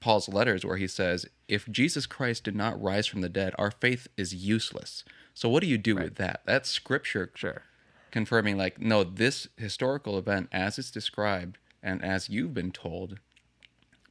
Paul's 0.00 0.28
letters 0.28 0.64
where 0.64 0.76
he 0.76 0.86
says, 0.86 1.26
if 1.48 1.68
Jesus 1.70 2.06
Christ 2.06 2.44
did 2.44 2.54
not 2.56 2.80
rise 2.80 3.06
from 3.06 3.20
the 3.20 3.28
dead, 3.28 3.54
our 3.58 3.70
faith 3.70 4.06
is 4.16 4.34
useless. 4.34 5.04
So 5.32 5.48
what 5.48 5.60
do 5.62 5.66
you 5.68 5.78
do 5.78 5.94
with 5.96 6.16
that? 6.16 6.42
That's 6.44 6.68
scripture 6.68 7.30
sure. 7.34 7.62
confirming 8.10 8.56
like 8.56 8.80
no 8.80 9.02
this 9.02 9.48
historical 9.56 10.16
event 10.18 10.48
as 10.52 10.78
it's 10.78 10.90
described 10.90 11.58
and 11.82 12.04
as 12.04 12.28
you've 12.28 12.54
been 12.54 12.70
told 12.70 13.18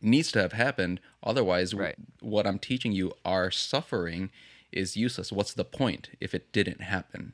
needs 0.04 0.32
to 0.32 0.40
have 0.42 0.54
happened 0.54 1.00
otherwise 1.24 1.72
w- 1.72 1.94
what 2.22 2.46
i'm 2.46 2.60
teaching 2.60 2.92
you 2.92 3.12
our 3.26 3.50
suffering 3.52 4.30
is 4.72 4.98
useless 4.98 5.32
what's 5.32 5.54
the 5.54 5.66
point 5.66 6.10
if 6.20 6.34
it 6.34 6.52
didn't 6.52 6.82
happen 6.82 7.34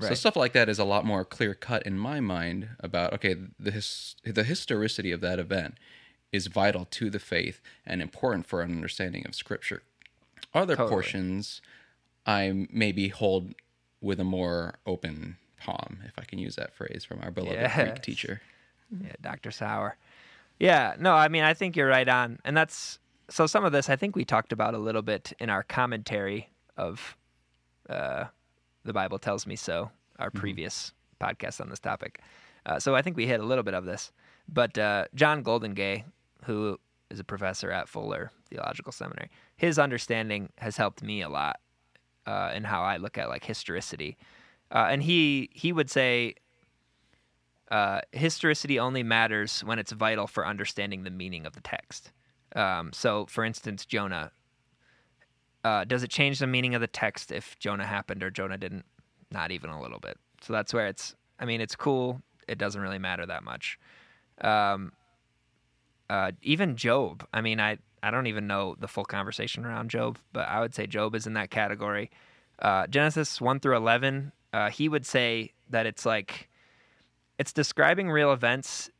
so 0.00 0.14
stuff 0.14 0.34
like 0.34 0.52
that 0.54 0.68
is 0.68 0.78
a 0.78 0.84
lot 0.84 1.04
more 1.04 1.24
clear 1.26 1.52
cut 1.54 1.82
in 1.84 1.98
my 1.98 2.20
mind 2.20 2.70
about 2.80 3.12
okay 3.12 3.36
the 3.58 3.70
his, 3.70 4.16
the 4.24 4.44
historicity 4.44 5.12
of 5.12 5.20
that 5.20 5.38
event 5.38 5.74
is 6.32 6.46
vital 6.46 6.86
to 6.90 7.10
the 7.10 7.18
faith 7.18 7.60
and 7.84 8.00
important 8.00 8.46
for 8.46 8.62
an 8.62 8.70
understanding 8.70 9.26
of 9.26 9.34
scripture 9.34 9.82
other 10.54 10.74
Totally. 10.76 10.90
portions 10.90 11.60
I 12.26 12.66
maybe 12.70 13.08
hold 13.08 13.54
with 14.00 14.20
a 14.20 14.24
more 14.24 14.74
open 14.86 15.36
palm, 15.58 15.98
if 16.06 16.12
I 16.18 16.24
can 16.24 16.38
use 16.38 16.56
that 16.56 16.72
phrase 16.74 17.04
from 17.06 17.20
our 17.22 17.30
beloved 17.30 17.54
Yes. 17.58 17.74
Greek 17.74 18.02
teacher. 18.02 18.40
Yeah, 19.02 19.12
Dr. 19.22 19.50
Sauer. 19.50 19.96
Yeah, 20.60 20.94
no, 20.98 21.14
I 21.14 21.28
mean, 21.28 21.42
I 21.42 21.54
think 21.54 21.74
you're 21.74 21.88
right 21.88 22.08
on. 22.08 22.38
And 22.44 22.54
that's 22.54 22.98
so 23.30 23.46
some 23.46 23.64
of 23.64 23.72
this 23.72 23.88
I 23.88 23.96
think 23.96 24.14
we 24.14 24.24
talked 24.24 24.52
about 24.52 24.74
a 24.74 24.78
little 24.78 25.02
bit 25.02 25.32
in 25.40 25.48
our 25.48 25.62
commentary 25.62 26.50
of 26.76 27.16
uh, 27.88 28.24
The 28.84 28.92
Bible 28.92 29.18
Tells 29.18 29.46
Me 29.46 29.56
So, 29.56 29.90
our 30.18 30.30
previous 30.30 30.92
podcast 31.18 31.60
on 31.62 31.70
this 31.70 31.80
topic. 31.80 32.20
Uh, 32.66 32.78
so 32.78 32.94
I 32.94 33.00
think 33.00 33.16
we 33.16 33.26
hit 33.26 33.40
a 33.40 33.44
little 33.44 33.64
bit 33.64 33.72
of 33.72 33.86
this. 33.86 34.12
But 34.48 34.76
uh, 34.76 35.06
John 35.14 35.42
Goldingay, 35.42 36.04
who 36.44 36.78
is 37.10 37.18
a 37.18 37.24
professor 37.24 37.70
at 37.70 37.88
Fuller 37.88 38.30
Theological 38.50 38.92
Seminary, 38.92 39.30
his 39.56 39.78
understanding 39.78 40.50
has 40.58 40.76
helped 40.76 41.02
me 41.02 41.22
a 41.22 41.28
lot 41.30 41.58
uh, 42.26 42.52
in 42.54 42.64
how 42.64 42.82
I 42.82 42.98
look 42.98 43.16
at 43.16 43.30
like 43.30 43.44
historicity. 43.44 44.18
Uh, 44.70 44.88
and 44.90 45.02
he 45.02 45.48
he 45.52 45.72
would 45.72 45.90
say 45.90 46.34
uh, 47.70 48.00
historicity 48.12 48.78
only 48.78 49.02
matters 49.02 49.62
when 49.64 49.78
it's 49.78 49.92
vital 49.92 50.26
for 50.26 50.46
understanding 50.46 51.04
the 51.04 51.10
meaning 51.10 51.46
of 51.46 51.54
the 51.54 51.60
text. 51.60 52.12
Um, 52.56 52.92
so, 52.92 53.26
for 53.26 53.44
instance, 53.44 53.86
Jonah. 53.86 54.32
Uh, 55.62 55.84
does 55.84 56.02
it 56.02 56.10
change 56.10 56.38
the 56.38 56.46
meaning 56.46 56.74
of 56.74 56.80
the 56.80 56.86
text 56.86 57.30
if 57.30 57.58
Jonah 57.58 57.86
happened 57.86 58.22
or 58.22 58.30
Jonah 58.30 58.56
didn't? 58.56 58.84
Not 59.30 59.50
even 59.52 59.70
a 59.70 59.80
little 59.80 60.00
bit. 60.00 60.16
So 60.40 60.52
that's 60.52 60.74
where 60.74 60.86
it's. 60.88 61.14
I 61.38 61.44
mean, 61.44 61.60
it's 61.60 61.76
cool. 61.76 62.20
It 62.48 62.58
doesn't 62.58 62.80
really 62.80 62.98
matter 62.98 63.24
that 63.26 63.44
much. 63.44 63.78
Um, 64.40 64.92
uh, 66.08 66.32
even 66.42 66.76
Job. 66.76 67.26
I 67.32 67.40
mean, 67.40 67.60
I 67.60 67.78
I 68.02 68.10
don't 68.10 68.26
even 68.26 68.46
know 68.46 68.74
the 68.78 68.88
full 68.88 69.04
conversation 69.04 69.64
around 69.64 69.90
Job, 69.90 70.18
but 70.32 70.48
I 70.48 70.60
would 70.60 70.74
say 70.74 70.86
Job 70.86 71.14
is 71.14 71.26
in 71.26 71.34
that 71.34 71.50
category. 71.50 72.10
Uh, 72.58 72.86
Genesis 72.88 73.40
one 73.40 73.60
through 73.60 73.76
eleven. 73.76 74.32
Uh, 74.52 74.70
he 74.70 74.88
would 74.88 75.06
say 75.06 75.52
that 75.68 75.86
it's 75.86 76.04
like 76.04 76.49
it's 77.40 77.54
describing 77.54 78.10
real 78.10 78.34
events 78.34 78.90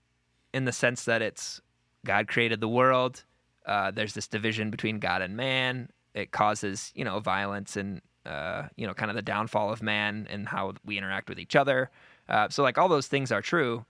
in 0.55 0.65
the 0.65 0.73
sense 0.73 1.05
that 1.05 1.21
it's 1.21 1.61
God 2.07 2.27
created 2.27 2.59
the 2.63 2.69
world. 2.69 3.23
Uh, 3.67 3.91
there's 3.91 4.15
this 4.15 4.27
division 4.29 4.71
between 4.71 4.99
God 4.99 5.21
and 5.21 5.37
man. 5.37 5.91
It 6.15 6.31
causes, 6.31 6.91
you 6.95 7.05
know, 7.05 7.21
violence 7.21 7.77
and, 7.77 8.01
uh, 8.25 8.63
you 8.77 8.87
know, 8.87 8.95
kind 8.95 9.11
of 9.11 9.15
the 9.15 9.21
downfall 9.21 9.71
of 9.71 9.83
man 9.83 10.27
and 10.31 10.49
how 10.49 10.73
we 10.87 10.97
interact 10.97 11.29
with 11.29 11.39
each 11.39 11.55
other. 11.55 11.91
Uh, 12.31 12.49
so, 12.49 12.63
like, 12.63 12.79
all 12.79 12.89
those 12.89 13.09
things 13.09 13.31
are 13.31 13.43
true, 13.43 13.85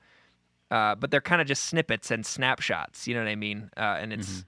uh, 0.73 0.97
but 0.97 1.13
they're 1.13 1.21
kind 1.21 1.41
of 1.41 1.47
just 1.47 1.67
snippets 1.67 2.11
and 2.11 2.27
snapshots. 2.27 3.07
You 3.07 3.15
know 3.15 3.21
what 3.21 3.31
I 3.31 3.37
mean? 3.37 3.71
Uh, 3.77 3.99
and 4.01 4.13
it's, 4.13 4.45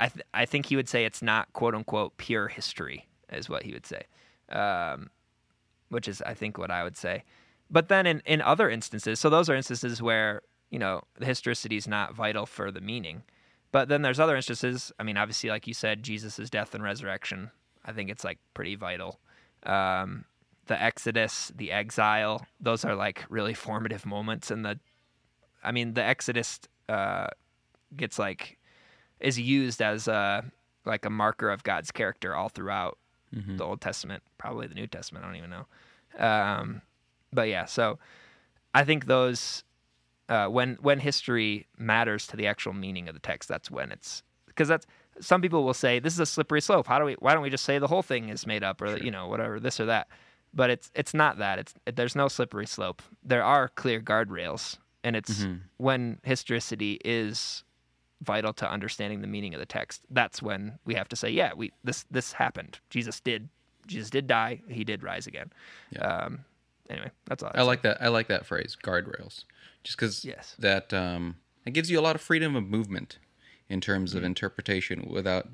I, 0.00 0.08
th- 0.08 0.24
I 0.32 0.46
think 0.46 0.64
he 0.64 0.76
would 0.76 0.88
say 0.88 1.04
it's 1.04 1.20
not 1.20 1.52
quote 1.52 1.74
unquote 1.74 2.16
pure 2.16 2.48
history, 2.48 3.08
is 3.30 3.46
what 3.46 3.64
he 3.64 3.74
would 3.74 3.84
say, 3.84 4.04
um, 4.48 5.10
which 5.90 6.08
is, 6.08 6.22
I 6.22 6.32
think, 6.32 6.56
what 6.56 6.70
I 6.70 6.82
would 6.82 6.96
say. 6.96 7.24
But 7.74 7.88
then 7.88 8.06
in, 8.06 8.22
in 8.24 8.40
other 8.40 8.70
instances, 8.70 9.18
so 9.18 9.28
those 9.28 9.50
are 9.50 9.56
instances 9.56 10.00
where, 10.00 10.42
you 10.70 10.78
know, 10.78 11.02
the 11.18 11.26
historicity 11.26 11.76
is 11.76 11.88
not 11.88 12.14
vital 12.14 12.46
for 12.46 12.70
the 12.70 12.80
meaning. 12.80 13.24
But 13.72 13.88
then 13.88 14.02
there's 14.02 14.20
other 14.20 14.36
instances. 14.36 14.92
I 15.00 15.02
mean, 15.02 15.16
obviously, 15.16 15.50
like 15.50 15.66
you 15.66 15.74
said, 15.74 16.04
Jesus' 16.04 16.48
death 16.48 16.76
and 16.76 16.84
resurrection, 16.84 17.50
I 17.84 17.90
think 17.90 18.10
it's 18.10 18.22
like 18.22 18.38
pretty 18.54 18.76
vital. 18.76 19.18
Um, 19.64 20.24
the 20.66 20.80
Exodus, 20.80 21.50
the 21.56 21.72
exile, 21.72 22.46
those 22.60 22.84
are 22.84 22.94
like 22.94 23.24
really 23.28 23.54
formative 23.54 24.06
moments. 24.06 24.52
And 24.52 24.64
the, 24.64 24.78
I 25.64 25.72
mean, 25.72 25.94
the 25.94 26.04
Exodus 26.04 26.60
uh, 26.88 27.26
gets 27.96 28.20
like, 28.20 28.56
is 29.18 29.36
used 29.36 29.82
as 29.82 30.06
a, 30.06 30.44
like 30.84 31.04
a 31.04 31.10
marker 31.10 31.50
of 31.50 31.64
God's 31.64 31.90
character 31.90 32.36
all 32.36 32.50
throughout 32.50 32.98
the 33.56 33.64
Old 33.64 33.80
Testament, 33.80 34.22
probably 34.38 34.68
the 34.68 34.76
New 34.76 34.86
Testament. 34.86 35.24
I 35.24 35.28
don't 35.28 35.36
even 35.38 35.50
know. 35.50 35.66
Um, 36.24 36.82
but 37.34 37.48
yeah, 37.48 37.64
so 37.64 37.98
I 38.74 38.84
think 38.84 39.06
those 39.06 39.64
uh, 40.28 40.46
when 40.46 40.78
when 40.80 41.00
history 41.00 41.66
matters 41.76 42.26
to 42.28 42.36
the 42.36 42.46
actual 42.46 42.72
meaning 42.72 43.08
of 43.08 43.14
the 43.14 43.20
text, 43.20 43.48
that's 43.48 43.70
when 43.70 43.92
it's 43.92 44.22
because 44.46 44.68
that's 44.68 44.86
some 45.20 45.40
people 45.40 45.64
will 45.64 45.74
say 45.74 45.98
this 45.98 46.12
is 46.12 46.20
a 46.20 46.26
slippery 46.26 46.60
slope. 46.60 46.86
How 46.86 46.98
do 46.98 47.04
we? 47.04 47.14
Why 47.14 47.34
don't 47.34 47.42
we 47.42 47.50
just 47.50 47.64
say 47.64 47.78
the 47.78 47.86
whole 47.86 48.02
thing 48.02 48.28
is 48.28 48.46
made 48.46 48.62
up 48.62 48.80
or 48.80 48.96
you 48.96 49.10
know 49.10 49.28
whatever 49.28 49.60
this 49.60 49.80
or 49.80 49.86
that? 49.86 50.08
But 50.52 50.70
it's 50.70 50.90
it's 50.94 51.14
not 51.14 51.38
that. 51.38 51.58
It's 51.58 51.74
it, 51.86 51.96
there's 51.96 52.16
no 52.16 52.28
slippery 52.28 52.66
slope. 52.66 53.02
There 53.22 53.42
are 53.42 53.68
clear 53.68 54.00
guardrails, 54.00 54.78
and 55.02 55.16
it's 55.16 55.44
when 55.76 56.18
historicity 56.22 57.00
is 57.04 57.64
vital 58.22 58.52
to 58.54 58.70
understanding 58.70 59.20
the 59.20 59.26
meaning 59.26 59.52
of 59.54 59.60
the 59.60 59.66
text. 59.66 60.02
That's 60.10 60.40
when 60.40 60.78
we 60.84 60.94
have 60.94 61.08
to 61.10 61.16
say, 61.16 61.28
yeah, 61.30 61.52
we 61.54 61.72
this 61.82 62.06
this 62.10 62.32
happened. 62.32 62.78
Jesus 62.90 63.20
did 63.20 63.48
Jesus 63.86 64.10
did 64.10 64.26
die. 64.26 64.62
He 64.68 64.84
did 64.84 65.02
rise 65.02 65.26
again. 65.26 65.52
Um, 66.00 66.44
anyway, 66.90 67.10
that's 67.26 67.42
all. 67.42 67.50
I 67.54 67.62
like 67.62 67.82
that. 67.82 68.00
I 68.02 68.08
like 68.08 68.28
that 68.28 68.46
phrase, 68.46 68.76
guardrails, 68.82 69.44
just 69.82 69.96
because 69.98 70.24
Yes. 70.24 70.54
that 70.58 70.92
um, 70.92 71.36
it 71.64 71.72
gives 71.72 71.90
you 71.90 71.98
a 71.98 72.02
lot 72.02 72.14
of 72.16 72.20
freedom 72.22 72.56
of 72.56 72.64
movement 72.64 73.18
in 73.68 73.80
terms 73.80 74.10
Mm-hmm. 74.10 74.18
of 74.18 74.24
interpretation 74.24 75.08
without 75.10 75.48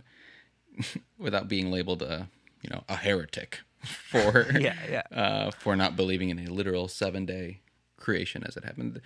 without 1.18 1.48
being 1.48 1.70
labeled 1.70 2.02
a 2.02 2.28
you 2.62 2.70
know 2.70 2.84
a 2.88 2.96
heretic 2.96 3.60
for 3.84 4.46
Yeah, 4.58 4.74
yeah. 4.88 5.02
Uh, 5.12 5.50
for 5.50 5.76
not 5.76 5.96
believing 5.96 6.28
in 6.30 6.38
a 6.38 6.46
literal 6.50 6.88
seven 6.88 7.26
day 7.26 7.60
creation 7.96 8.42
as 8.46 8.56
it 8.56 8.64
happened. 8.64 9.00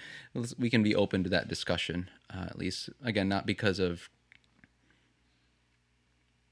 We 0.59 0.71
can 0.71 0.83
be 0.85 0.95
open 0.95 1.25
to 1.25 1.31
that 1.31 1.49
discussion, 1.49 2.09
uh, 2.33 2.45
at 2.47 2.57
least 2.59 2.91
again, 3.03 3.29
not 3.29 3.45
because 3.45 3.79
of 3.81 4.09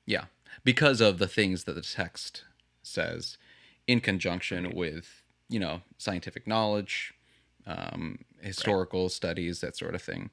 yeah, 0.07 0.25
because 0.65 1.01
of 1.01 1.19
the 1.19 1.29
things 1.29 1.65
that 1.65 1.75
the 1.75 1.83
text 1.83 2.45
says 2.83 3.39
in 3.87 4.01
conjunction 4.01 4.73
with 4.75 5.22
you 5.53 5.61
know 5.61 5.83
scientific 5.99 6.47
knowledge 6.47 7.15
um, 7.67 8.19
historical 8.41 9.09
studies 9.09 9.61
that 9.61 9.77
sort 9.77 9.95
of 9.95 10.03
thing. 10.03 10.31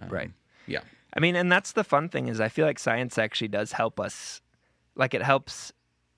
Um, 0.00 0.08
Right. 0.08 0.30
yeah. 0.66 0.80
I 1.14 1.20
mean, 1.20 1.36
and 1.36 1.50
that's 1.50 1.72
the 1.72 1.84
fun 1.84 2.08
thing 2.08 2.28
is 2.28 2.40
I 2.40 2.48
feel 2.48 2.66
like 2.66 2.78
science 2.78 3.16
actually 3.18 3.48
does 3.48 3.72
help 3.72 4.00
us. 4.00 4.40
Like 4.94 5.14
it 5.14 5.22
helps, 5.22 5.72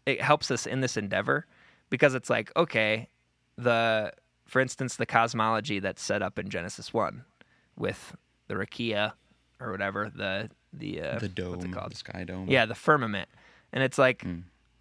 it 0.07 0.21
helps 0.21 0.51
us 0.51 0.67
in 0.67 0.81
this 0.81 0.97
endeavor 0.97 1.47
because 1.91 2.15
it's 2.15 2.31
like 2.31 2.51
okay, 2.57 3.09
the 3.57 4.13
for 4.47 4.61
instance 4.61 4.97
the 4.97 5.07
cosmology 5.07 5.79
that's 5.79 6.03
set 6.03 6.23
up 6.23 6.39
in 6.39 6.49
Genesis 6.49 6.93
one 6.95 7.25
with 7.77 8.17
the 8.49 8.55
rakia 8.55 9.13
or 9.61 9.71
whatever 9.71 10.11
the 10.15 10.51
the 10.73 11.03
uh, 11.03 11.19
the 11.19 11.29
dome 11.29 11.51
what's 11.53 11.65
it 11.65 11.73
called 11.73 11.93
the 11.93 11.97
sky 11.97 12.25
dome. 12.25 12.47
Yeah 12.49 12.67
the 12.67 12.75
firmament. 12.75 13.29
And 13.73 13.83
it's 13.85 13.99
like 13.99 14.25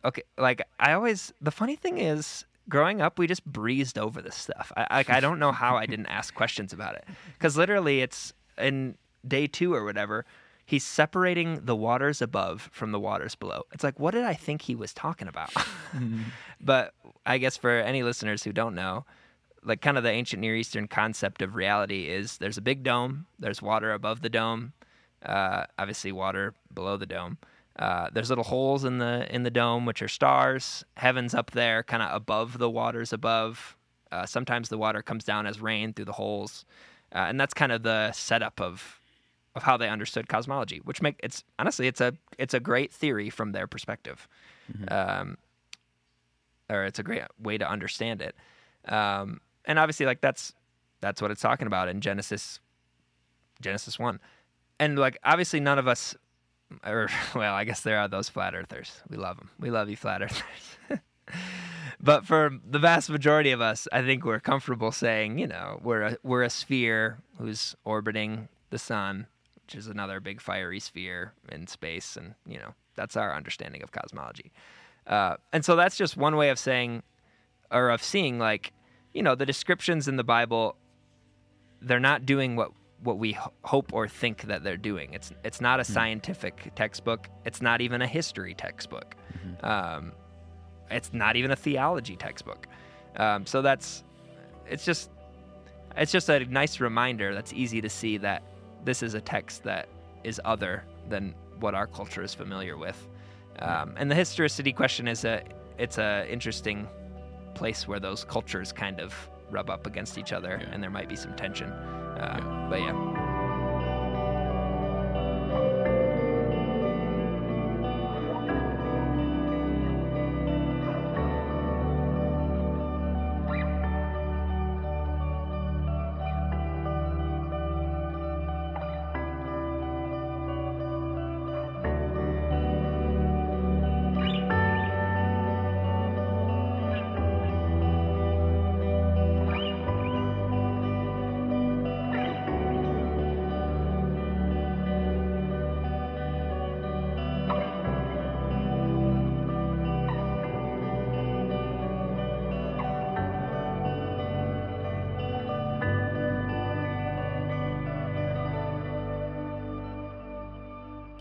okay 0.05 0.23
like 0.37 0.61
i 0.79 0.93
always 0.93 1.33
the 1.41 1.51
funny 1.51 1.75
thing 1.75 1.97
is 1.97 2.45
growing 2.69 3.01
up 3.01 3.17
we 3.19 3.27
just 3.27 3.45
breezed 3.45 3.97
over 3.97 4.21
this 4.21 4.35
stuff. 4.35 4.71
I 4.77 4.87
like 4.97 5.09
i 5.09 5.19
don't 5.19 5.39
know 5.39 5.51
how 5.51 5.75
i 5.77 5.85
didn't 5.85 6.07
ask 6.07 6.33
questions 6.33 6.73
about 6.73 6.95
it. 6.95 7.05
Because 7.33 7.57
literally 7.57 8.01
it's 8.01 8.33
in 8.57 8.95
day 9.27 9.47
two 9.47 9.73
or 9.73 9.83
whatever 9.83 10.25
he's 10.65 10.83
separating 10.83 11.65
the 11.65 11.75
waters 11.75 12.21
above 12.21 12.69
from 12.71 12.91
the 12.91 12.99
waters 12.99 13.33
below. 13.33 13.63
It's 13.71 13.83
like 13.83 13.99
what 13.99 14.11
did 14.11 14.23
i 14.23 14.33
think 14.33 14.61
he 14.61 14.75
was 14.75 14.93
talking 14.93 15.27
about? 15.27 15.51
But 16.61 16.93
i 17.25 17.37
guess 17.37 17.57
for 17.57 17.71
any 17.71 18.03
listeners 18.03 18.43
who 18.43 18.51
don't 18.53 18.75
know 18.75 19.05
like 19.63 19.81
kind 19.81 19.97
of 19.97 20.03
the 20.03 20.11
ancient 20.11 20.41
near 20.41 20.55
eastern 20.55 20.87
concept 20.87 21.41
of 21.41 21.55
reality 21.55 22.07
is 22.07 22.37
there's 22.37 22.57
a 22.57 22.61
big 22.61 22.83
dome 22.83 23.25
there's 23.39 23.61
water 23.61 23.91
above 23.93 24.21
the 24.21 24.29
dome 24.29 24.73
uh, 25.25 25.65
obviously 25.77 26.11
water 26.11 26.53
below 26.73 26.95
the 26.97 27.05
dome 27.05 27.37
uh, 27.79 28.09
there's 28.11 28.29
little 28.29 28.43
holes 28.43 28.83
in 28.83 28.97
the 28.97 29.25
in 29.33 29.43
the 29.43 29.49
dome 29.49 29.85
which 29.85 30.01
are 30.01 30.07
stars. 30.09 30.83
Heavens 30.97 31.33
up 31.33 31.51
there 31.51 31.81
kind 31.81 32.03
of 32.03 32.13
above 32.13 32.57
the 32.57 32.69
waters 32.69 33.13
above. 33.13 33.77
Uh, 34.11 34.25
sometimes 34.25 34.67
the 34.67 34.77
water 34.77 35.01
comes 35.01 35.23
down 35.23 35.47
as 35.47 35.61
rain 35.61 35.93
through 35.93 36.05
the 36.05 36.11
holes. 36.11 36.65
Uh, 37.15 37.19
and 37.19 37.39
that's 37.39 37.53
kind 37.53 37.71
of 37.71 37.83
the 37.83 38.11
setup 38.11 38.59
of 38.59 38.99
of 39.55 39.63
how 39.63 39.77
they 39.77 39.89
understood 39.89 40.27
cosmology 40.27 40.79
which 40.83 41.01
make 41.01 41.15
it's 41.23 41.43
honestly 41.57 41.87
it's 41.87 41.99
a 41.99 42.13
it's 42.37 42.53
a 42.53 42.59
great 42.59 42.93
theory 42.93 43.29
from 43.29 43.53
their 43.53 43.65
perspective. 43.65 44.27
Um, 44.93 45.37
or 46.69 46.83
it's 46.83 46.99
a 46.99 47.03
great 47.03 47.23
way 47.41 47.57
to 47.57 47.67
understand 47.67 48.21
it. 48.21 48.35
Um, 48.91 49.41
and 49.65 49.79
obviously 49.79 50.05
like 50.05 50.19
that's 50.19 50.53
that's 51.01 51.21
what 51.21 51.31
it's 51.31 51.41
talking 51.41 51.67
about 51.67 51.87
in 51.87 52.01
genesis 52.01 52.59
genesis 53.61 53.97
1 53.97 54.19
and 54.79 54.99
like 54.99 55.17
obviously 55.23 55.59
none 55.59 55.79
of 55.79 55.87
us 55.87 56.15
or 56.85 57.09
well 57.35 57.53
i 57.53 57.63
guess 57.63 57.81
there 57.81 57.99
are 57.99 58.07
those 58.07 58.29
flat 58.29 58.55
earthers. 58.55 59.01
We 59.09 59.17
love 59.17 59.37
them 59.37 59.49
we 59.59 59.71
love 59.71 59.89
you 59.89 59.95
flat 59.95 60.21
earthers. 60.21 60.43
But 62.01 62.25
for 62.25 62.57
the 62.65 62.79
vast 62.79 63.09
majority 63.09 63.51
of 63.51 63.59
us 63.59 63.87
i 63.91 64.01
think 64.01 64.23
we're 64.23 64.39
comfortable 64.39 64.91
saying 64.91 65.37
you 65.37 65.47
know 65.47 65.79
we're 65.83 66.01
a, 66.01 66.17
we're 66.23 66.43
a 66.43 66.49
sphere 66.49 67.19
who's 67.37 67.75
orbiting 67.83 68.47
the 68.69 68.79
sun 68.79 69.27
which 69.65 69.75
is 69.75 69.87
another 69.87 70.19
big 70.19 70.39
fiery 70.41 70.79
sphere 70.79 71.33
in 71.51 71.67
space 71.67 72.15
and 72.15 72.35
you 72.47 72.57
know 72.57 72.73
that's 72.95 73.15
our 73.15 73.33
understanding 73.33 73.81
of 73.81 73.93
cosmology. 73.93 74.51
Uh, 75.07 75.37
and 75.53 75.63
so 75.63 75.75
that's 75.77 75.95
just 75.95 76.17
one 76.17 76.35
way 76.35 76.49
of 76.49 76.59
saying 76.59 77.01
or 77.71 77.89
of 77.89 78.03
seeing 78.03 78.39
like 78.39 78.73
you 79.13 79.23
know 79.23 79.35
the 79.35 79.45
descriptions 79.45 80.07
in 80.07 80.17
the 80.17 80.23
bible 80.23 80.75
they're 81.81 81.99
not 81.99 82.25
doing 82.25 82.55
what 82.55 82.71
what 83.03 83.17
we 83.17 83.37
hope 83.63 83.93
or 83.93 84.07
think 84.07 84.43
that 84.43 84.63
they're 84.63 84.77
doing. 84.77 85.13
It's 85.13 85.31
it's 85.43 85.61
not 85.61 85.79
a 85.79 85.83
scientific 85.83 86.71
textbook. 86.75 87.29
It's 87.45 87.61
not 87.61 87.81
even 87.81 88.01
a 88.01 88.07
history 88.07 88.53
textbook. 88.53 89.15
Um, 89.63 90.11
it's 90.91 91.13
not 91.13 91.35
even 91.35 91.51
a 91.51 91.55
theology 91.55 92.15
textbook. 92.15 92.67
Um, 93.15 93.45
so 93.45 93.61
that's 93.61 94.03
it's 94.67 94.85
just 94.85 95.09
it's 95.97 96.11
just 96.11 96.29
a 96.29 96.45
nice 96.45 96.79
reminder 96.79 97.33
that's 97.33 97.53
easy 97.53 97.81
to 97.81 97.89
see 97.89 98.17
that 98.17 98.43
this 98.85 99.01
is 99.03 99.13
a 99.13 99.21
text 99.21 99.63
that 99.63 99.87
is 100.23 100.39
other 100.45 100.83
than 101.09 101.33
what 101.59 101.73
our 101.75 101.87
culture 101.87 102.23
is 102.23 102.33
familiar 102.33 102.77
with. 102.77 103.07
Um, 103.59 103.93
and 103.97 104.09
the 104.09 104.15
historicity 104.15 104.73
question 104.73 105.07
is 105.07 105.25
a 105.25 105.43
it's 105.77 105.97
a 105.97 106.25
interesting 106.31 106.87
place 107.55 107.87
where 107.87 107.99
those 107.99 108.23
cultures 108.25 108.71
kind 108.71 108.99
of 108.99 109.13
rub 109.51 109.69
up 109.69 109.87
against 109.87 110.17
each 110.17 110.31
other 110.33 110.59
Yeah. 110.61 110.69
and 110.71 110.83
there 110.83 110.91
might 110.91 111.09
be 111.09 111.15
some 111.15 111.35
tension 111.35 111.73
uh, 112.19 112.67
but 112.69 112.81
yeah 112.81 113.18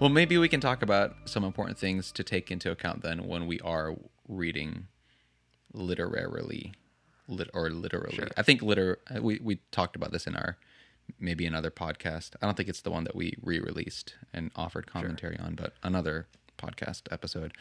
Well, 0.08 0.14
maybe 0.14 0.38
we 0.38 0.48
can 0.48 0.60
talk 0.62 0.80
about 0.80 1.14
some 1.26 1.44
important 1.44 1.76
things 1.76 2.10
to 2.12 2.24
take 2.24 2.50
into 2.50 2.70
account 2.70 3.02
then 3.02 3.26
when 3.26 3.46
we 3.46 3.60
are 3.60 3.94
reading 4.26 4.86
literarily, 5.74 6.72
lit 7.26 7.50
or 7.52 7.68
literally. 7.68 8.16
Sure. 8.16 8.28
I 8.34 8.40
think 8.42 8.62
liter. 8.62 9.00
We 9.20 9.38
we 9.42 9.56
talked 9.70 9.96
about 9.96 10.10
this 10.10 10.26
in 10.26 10.34
our 10.34 10.56
maybe 11.20 11.44
another 11.44 11.70
podcast. 11.70 12.30
I 12.40 12.46
don't 12.46 12.56
think 12.56 12.70
it's 12.70 12.80
the 12.80 12.90
one 12.90 13.04
that 13.04 13.14
we 13.14 13.34
re-released 13.42 14.14
and 14.32 14.50
offered 14.56 14.86
commentary 14.86 15.38
on, 15.38 15.56
but 15.56 15.74
another 15.82 16.26
podcast 16.56 17.02
episode. 17.10 17.52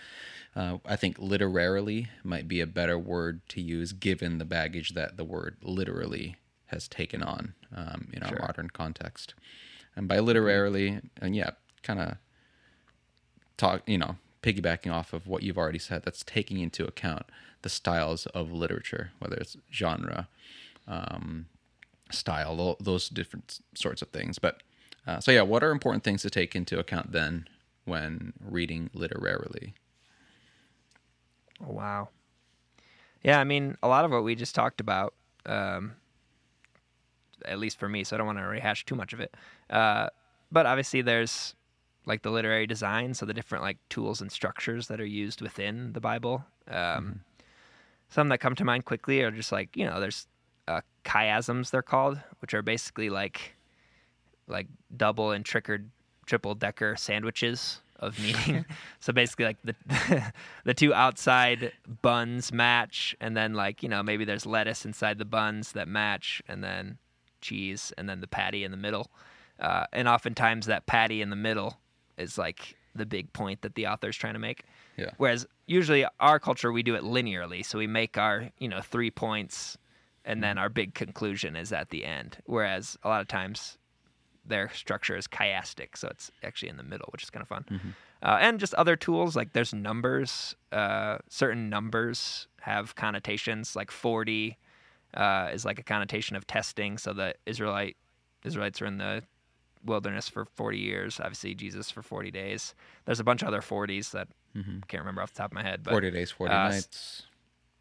Uh, 0.56 0.78
I 0.86 0.96
think 0.96 1.20
literarily 1.20 2.08
might 2.24 2.48
be 2.48 2.62
a 2.62 2.66
better 2.66 2.98
word 2.98 3.42
to 3.50 3.62
use 3.62 3.92
given 3.92 4.38
the 4.38 4.46
baggage 4.46 4.94
that 4.94 5.18
the 5.18 5.26
word 5.26 5.58
literally 5.62 6.38
has 6.68 6.88
taken 6.88 7.22
on 7.22 7.56
um, 7.76 8.08
in 8.14 8.24
our 8.24 8.30
Sure. 8.30 8.40
modern 8.40 8.70
context. 8.70 9.34
And 9.98 10.08
by 10.08 10.20
literarily, 10.20 11.02
and 11.22 11.36
yeah, 11.36 11.50
kind 11.84 12.00
of 12.00 12.16
talk, 13.58 13.82
you 13.86 13.98
know, 13.98 14.15
piggybacking 14.41 14.91
off 14.91 15.13
of 15.13 15.28
what 15.28 15.43
you've 15.43 15.58
already 15.58 15.80
said, 15.80 16.04
that's 16.04 16.24
taking 16.24 16.60
into 16.60 16.86
account 16.86 17.26
the 17.63 17.70
styles 17.70 18.26
of 18.28 18.52
literature, 18.52 19.12
whether 19.20 19.36
it's 19.36 19.58
genre, 19.74 20.28
um, 20.88 21.48
style, 22.12 22.78
those 22.80 23.10
different 23.10 23.60
sorts 23.76 24.02
of 24.02 24.10
things. 24.10 24.39
But 24.39 24.62
uh, 25.06 25.20
so 25.20 25.32
yeah, 25.32 25.41
what 25.41 25.63
are 25.63 25.72
important 25.72 26.04
things 26.04 26.22
to 26.22 26.30
take 26.30 26.56
into 26.56 26.80
account 26.80 27.12
then 27.12 27.48
when 27.86 28.34
reading 28.39 28.89
literarily? 28.93 29.74
Oh, 31.65 31.72
wow. 31.72 32.10
Yeah, 33.24 33.39
I 33.39 33.43
mean, 33.43 33.78
a 33.82 33.88
lot 33.88 34.06
of 34.06 34.12
what 34.12 34.24
we 34.24 34.36
just 34.36 34.54
talked 34.54 34.80
about, 34.80 35.13
um, 35.46 35.93
at 37.46 37.60
least 37.60 37.80
for 37.80 37.89
me, 37.89 38.04
so 38.04 38.15
I 38.15 38.17
don't 38.17 38.28
want 38.28 38.38
to 38.38 38.46
rehash 38.46 38.86
too 38.86 38.96
much 38.96 39.13
of 39.13 39.20
it. 39.20 39.36
Uh, 39.70 40.10
but 40.52 40.65
obviously, 40.65 41.02
there's 41.02 41.56
like 42.08 42.24
the 42.24 42.32
literary 42.32 42.65
design, 42.65 43.13
so 43.13 43.26
the 43.26 43.34
different 43.34 43.63
like 43.63 43.78
tools 43.89 44.22
and 44.22 44.32
structures 44.32 44.88
that 44.88 45.00
are 45.00 45.06
used 45.06 45.41
within 45.41 45.93
the 45.93 46.00
Bible. 46.00 46.46
Um, 46.67 47.22
Some 48.10 48.30
that 48.30 48.39
come 48.39 48.56
to 48.56 48.65
mind 48.65 48.86
quickly 48.86 49.22
are 49.22 49.32
just 49.32 49.52
like 49.52 49.76
you 49.76 49.86
know, 49.86 50.00
there's 50.00 50.28
uh, 50.67 50.82
chiasms 51.06 51.70
they're 51.70 51.82
called, 51.82 52.20
which 52.39 52.54
are 52.54 52.62
basically 52.62 53.10
like 53.10 53.54
like 54.48 54.67
double 54.96 55.32
and 55.32 55.43
trickered 55.43 55.89
triple 56.26 56.56
decker 56.56 56.96
sandwiches 56.96 57.82
of 58.00 58.17
meaning. 58.48 58.65
so 59.00 59.12
basically 59.12 59.46
like 59.46 59.58
the 59.63 59.76
the 60.63 60.74
two 60.74 60.93
outside 60.93 61.74
buns 62.02 62.54
match 62.54 63.15
and 63.20 63.36
then 63.36 63.54
like, 63.54 63.84
you 63.84 63.89
know, 63.89 64.02
maybe 64.02 64.24
there's 64.26 64.46
lettuce 64.46 64.86
inside 64.86 65.17
the 65.17 65.26
buns 65.26 65.74
that 65.74 65.88
match 65.88 66.41
and 66.48 66.63
then 66.63 66.98
cheese 67.41 67.91
and 67.98 68.08
then 68.08 68.22
the 68.22 68.28
patty 68.28 68.63
in 68.63 68.72
the 68.72 68.78
middle. 68.78 69.12
Uh, 69.60 69.86
and 69.91 70.08
oftentimes 70.08 70.67
that 70.67 70.86
patty 70.86 71.22
in 71.22 71.30
the 71.30 71.36
middle 71.36 71.80
is 72.18 72.38
like 72.38 72.76
the 72.96 73.06
big 73.06 73.32
point 73.34 73.62
that 73.62 73.76
the 73.76 73.88
author's 73.88 74.18
trying 74.18 74.34
to 74.34 74.40
make. 74.40 74.64
Yeah. 74.98 75.12
Whereas 75.18 75.46
usually 75.68 76.06
our 76.20 76.40
culture 76.40 76.72
we 76.72 76.84
do 76.84 76.96
it 76.96 77.04
linearly, 77.04 77.64
so 77.66 77.78
we 77.78 77.88
make 77.88 78.18
our 78.18 78.50
you 78.60 78.68
know 78.68 78.82
three 78.82 79.12
points, 79.12 79.78
and 80.26 80.44
then 80.44 80.58
our 80.58 80.70
big 80.70 80.94
conclusion 80.94 81.56
is 81.56 81.72
at 81.72 81.90
the 81.90 82.06
end. 82.06 82.38
Whereas 82.46 82.98
a 83.04 83.10
lot 83.10 83.22
of 83.22 83.28
times 83.28 83.78
their 84.46 84.70
structure 84.70 85.16
is 85.16 85.28
chiastic, 85.28 85.96
so 85.96 86.08
it's 86.10 86.32
actually 86.44 86.70
in 86.70 86.78
the 86.78 86.84
middle, 86.84 87.10
which 87.12 87.24
is 87.24 87.30
kind 87.30 87.42
of 87.42 87.48
fun. 87.48 87.66
Uh, 88.24 88.38
and 88.42 88.60
just 88.60 88.74
other 88.76 88.96
tools 88.96 89.36
like 89.36 89.54
there's 89.54 89.74
numbers. 89.74 90.56
Uh, 90.72 91.18
certain 91.30 91.70
numbers 91.70 92.48
have 92.62 92.96
connotations, 92.96 93.76
like 93.76 93.92
40 93.92 94.58
uh, 95.14 95.50
is 95.54 95.66
like 95.66 95.80
a 95.80 95.84
connotation 95.84 96.36
of 96.36 96.48
testing. 96.48 96.98
So 96.98 97.14
the 97.14 97.36
Israelite 97.46 97.98
Israelites 98.44 98.82
are 98.82 98.86
in 98.86 98.98
the 98.98 99.24
wilderness 99.86 100.28
for 100.30 100.46
40 100.46 100.78
years. 100.78 101.20
Obviously, 101.20 101.56
Jesus 101.56 101.92
for 101.92 102.02
40 102.02 102.32
days. 102.32 102.76
There's 103.06 103.20
a 103.20 103.24
bunch 103.24 103.42
of 103.42 103.48
other 103.48 103.62
40s 103.62 104.12
that 104.12 104.28
can't 104.88 105.02
remember 105.02 105.22
off 105.22 105.34
the 105.34 105.38
top 105.38 105.52
of 105.52 105.56
my 105.56 105.63
head. 105.63 105.84
But 105.84 105.92
40 105.92 106.12
days, 106.12 106.32
40 106.32 106.54
uh, 106.54 106.70
nights. 106.70 107.24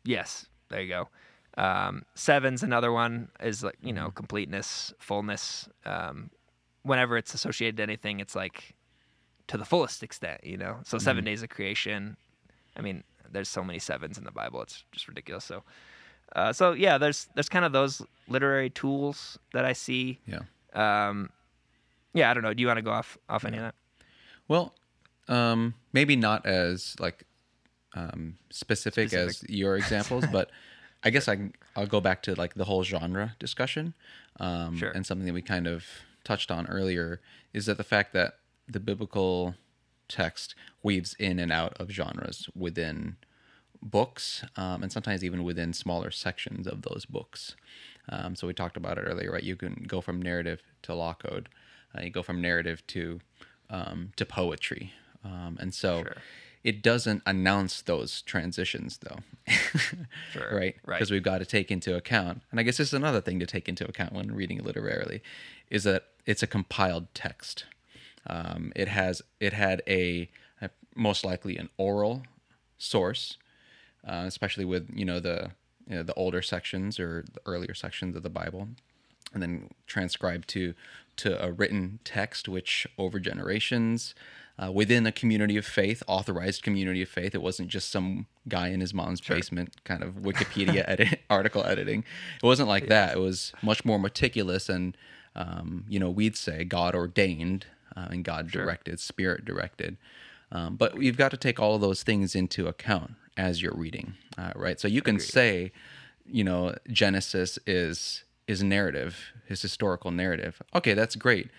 Yes, 0.04 0.46
there 0.68 0.80
you 0.80 0.88
go. 0.88 1.08
Um, 1.56 2.02
seven's 2.14 2.62
another 2.62 2.92
one 2.92 3.28
is 3.40 3.62
like 3.62 3.78
you 3.80 3.92
know 3.92 4.10
completeness, 4.10 4.92
fullness. 4.98 5.68
Um, 5.86 6.30
whenever 6.82 7.16
it's 7.16 7.32
associated 7.32 7.78
to 7.78 7.82
anything, 7.82 8.20
it's 8.20 8.34
like 8.34 8.74
to 9.48 9.56
the 9.56 9.64
fullest 9.64 10.02
extent. 10.02 10.44
You 10.44 10.58
know, 10.58 10.78
so 10.84 10.98
7 10.98 11.24
days 11.24 11.42
of 11.42 11.48
creation. 11.48 12.16
I 12.76 12.82
mean, 12.82 13.04
there's 13.30 13.48
so 13.48 13.64
many 13.64 13.78
sevens 13.78 14.18
in 14.18 14.24
the 14.24 14.30
Bible; 14.32 14.60
it's 14.60 14.84
just 14.92 15.08
ridiculous. 15.08 15.44
So, 15.44 15.62
uh, 16.34 16.52
so 16.52 16.72
yeah, 16.72 16.98
there's 16.98 17.28
there's 17.34 17.48
kind 17.48 17.64
of 17.64 17.72
those 17.72 18.02
literary 18.28 18.68
tools 18.68 19.38
that 19.54 19.64
I 19.64 19.72
see. 19.72 20.20
Yeah. 20.26 20.40
Um, 20.74 21.30
yeah, 22.16 22.30
I 22.30 22.34
don't 22.34 22.42
know. 22.42 22.52
Do 22.54 22.60
you 22.60 22.66
want 22.66 22.78
to 22.78 22.82
go 22.82 22.90
off 22.90 23.16
off 23.28 23.44
any 23.44 23.58
of 23.58 23.62
that? 23.64 23.74
Well, 24.48 24.74
um, 25.28 25.74
maybe 25.92 26.16
not 26.16 26.46
as 26.46 26.96
like 26.98 27.24
um, 27.94 28.38
specific, 28.50 29.12
as 29.12 29.44
your 29.48 29.76
examples, 29.76 30.24
but 30.32 30.50
I 31.04 31.10
guess 31.10 31.28
I 31.28 31.36
can, 31.36 31.52
I'll 31.76 31.86
go 31.86 32.00
back 32.00 32.22
to 32.24 32.34
like 32.34 32.54
the 32.54 32.64
whole 32.64 32.82
genre 32.82 33.34
discussion. 33.38 33.94
Um, 34.40 34.76
Sure. 34.76 34.90
And 34.90 35.06
something 35.06 35.26
that 35.26 35.34
we 35.34 35.42
kind 35.42 35.66
of 35.66 35.84
touched 36.24 36.50
on 36.50 36.66
earlier 36.66 37.20
is 37.52 37.66
that 37.66 37.76
the 37.76 37.84
fact 37.84 38.12
that 38.12 38.34
the 38.68 38.80
biblical 38.80 39.54
text 40.08 40.54
weaves 40.82 41.14
in 41.18 41.38
and 41.38 41.52
out 41.52 41.74
of 41.80 41.90
genres 41.90 42.48
within 42.54 43.16
books, 43.82 44.44
um, 44.56 44.82
and 44.82 44.90
sometimes 44.92 45.24
even 45.24 45.44
within 45.44 45.72
smaller 45.72 46.10
sections 46.10 46.66
of 46.66 46.82
those 46.82 47.04
books. 47.06 47.56
Um, 48.08 48.36
so 48.36 48.46
we 48.46 48.52
talked 48.54 48.76
about 48.76 48.98
it 48.98 49.02
earlier, 49.02 49.32
right? 49.32 49.42
You 49.42 49.56
can 49.56 49.84
go 49.86 50.00
from 50.00 50.20
narrative 50.22 50.62
to 50.82 50.94
law 50.94 51.14
code. 51.14 51.48
Uh, 51.94 52.02
you 52.02 52.10
go 52.10 52.22
from 52.22 52.40
narrative 52.40 52.86
to 52.88 53.20
um, 53.70 54.12
to 54.16 54.24
poetry, 54.24 54.92
um, 55.24 55.56
and 55.60 55.74
so 55.74 56.02
Sure. 56.02 56.16
it 56.62 56.82
doesn't 56.82 57.22
announce 57.26 57.82
those 57.82 58.22
transitions, 58.22 58.98
though. 58.98 59.18
Sure. 60.32 60.48
right? 60.52 60.76
Right. 60.84 60.98
Because 60.98 61.10
we've 61.10 61.22
got 61.22 61.38
to 61.38 61.46
take 61.46 61.70
into 61.70 61.96
account, 61.96 62.42
and 62.50 62.60
I 62.60 62.62
guess 62.62 62.76
this 62.76 62.88
is 62.88 62.94
another 62.94 63.20
thing 63.20 63.40
to 63.40 63.46
take 63.46 63.68
into 63.68 63.86
account 63.86 64.12
when 64.12 64.32
reading 64.34 64.62
literarily, 64.62 65.22
is 65.70 65.84
that 65.84 66.04
it's 66.26 66.42
a 66.42 66.46
compiled 66.46 67.12
text. 67.14 67.64
Um, 68.28 68.72
it 68.76 68.88
has 68.88 69.22
it 69.40 69.52
had 69.52 69.82
a, 69.88 70.28
a 70.60 70.70
most 70.94 71.24
likely 71.24 71.56
an 71.56 71.68
oral 71.76 72.22
source, 72.78 73.36
uh, 74.06 74.24
especially 74.26 74.64
with 74.64 74.88
you 74.94 75.04
know 75.04 75.18
the 75.20 75.50
you 75.88 75.96
know, 75.96 76.02
the 76.02 76.14
older 76.14 76.42
sections 76.42 76.98
or 76.98 77.24
the 77.32 77.40
earlier 77.46 77.74
sections 77.74 78.16
of 78.16 78.22
the 78.22 78.30
Bible, 78.30 78.68
and 79.32 79.42
then 79.42 79.70
transcribed 79.86 80.48
to 80.48 80.74
to 81.16 81.42
a 81.42 81.50
written 81.50 81.98
text, 82.04 82.48
which 82.48 82.86
over 82.98 83.18
generations. 83.18 84.14
Uh, 84.58 84.72
within 84.72 85.06
a 85.06 85.12
community 85.12 85.58
of 85.58 85.66
faith, 85.66 86.02
authorized 86.06 86.62
community 86.62 87.02
of 87.02 87.08
faith, 87.08 87.34
it 87.34 87.42
wasn't 87.42 87.68
just 87.68 87.90
some 87.90 88.26
guy 88.48 88.68
in 88.68 88.80
his 88.80 88.94
mom's 88.94 89.20
basement 89.20 89.84
kind 89.84 90.02
of 90.02 90.14
Wikipedia 90.22 90.82
edit, 90.86 91.20
article 91.28 91.64
editing. 91.64 92.04
It 92.42 92.46
wasn't 92.46 92.68
like 92.68 92.88
that. 92.88 93.16
It 93.16 93.20
was 93.20 93.52
much 93.62 93.84
more 93.84 93.98
meticulous 93.98 94.70
and, 94.70 94.96
um, 95.34 95.84
you 95.88 95.98
know, 95.98 96.08
we'd 96.08 96.36
say 96.36 96.64
God 96.64 96.94
ordained 96.94 97.66
uh, 97.94 98.08
and 98.10 98.24
God 98.24 98.50
directed, 98.50 98.98
Spirit 98.98 99.44
directed. 99.44 99.98
Um, 100.50 100.76
but 100.76 101.02
you've 101.02 101.18
got 101.18 101.32
to 101.32 101.36
take 101.36 101.60
all 101.60 101.74
of 101.74 101.82
those 101.82 102.02
things 102.02 102.34
into 102.34 102.66
account 102.66 103.12
as 103.36 103.60
you're 103.60 103.74
reading, 103.74 104.14
uh, 104.38 104.52
right? 104.54 104.80
So 104.80 104.88
you 104.88 105.02
can 105.02 105.20
say, 105.20 105.72
you 106.24 106.44
know, 106.44 106.74
Genesis 106.88 107.58
is 107.66 108.24
is 108.46 108.62
narrative, 108.62 109.32
his 109.46 109.62
historical 109.62 110.10
narrative. 110.10 110.62
Okay, 110.74 110.94
that's 110.94 111.16
great, 111.16 111.50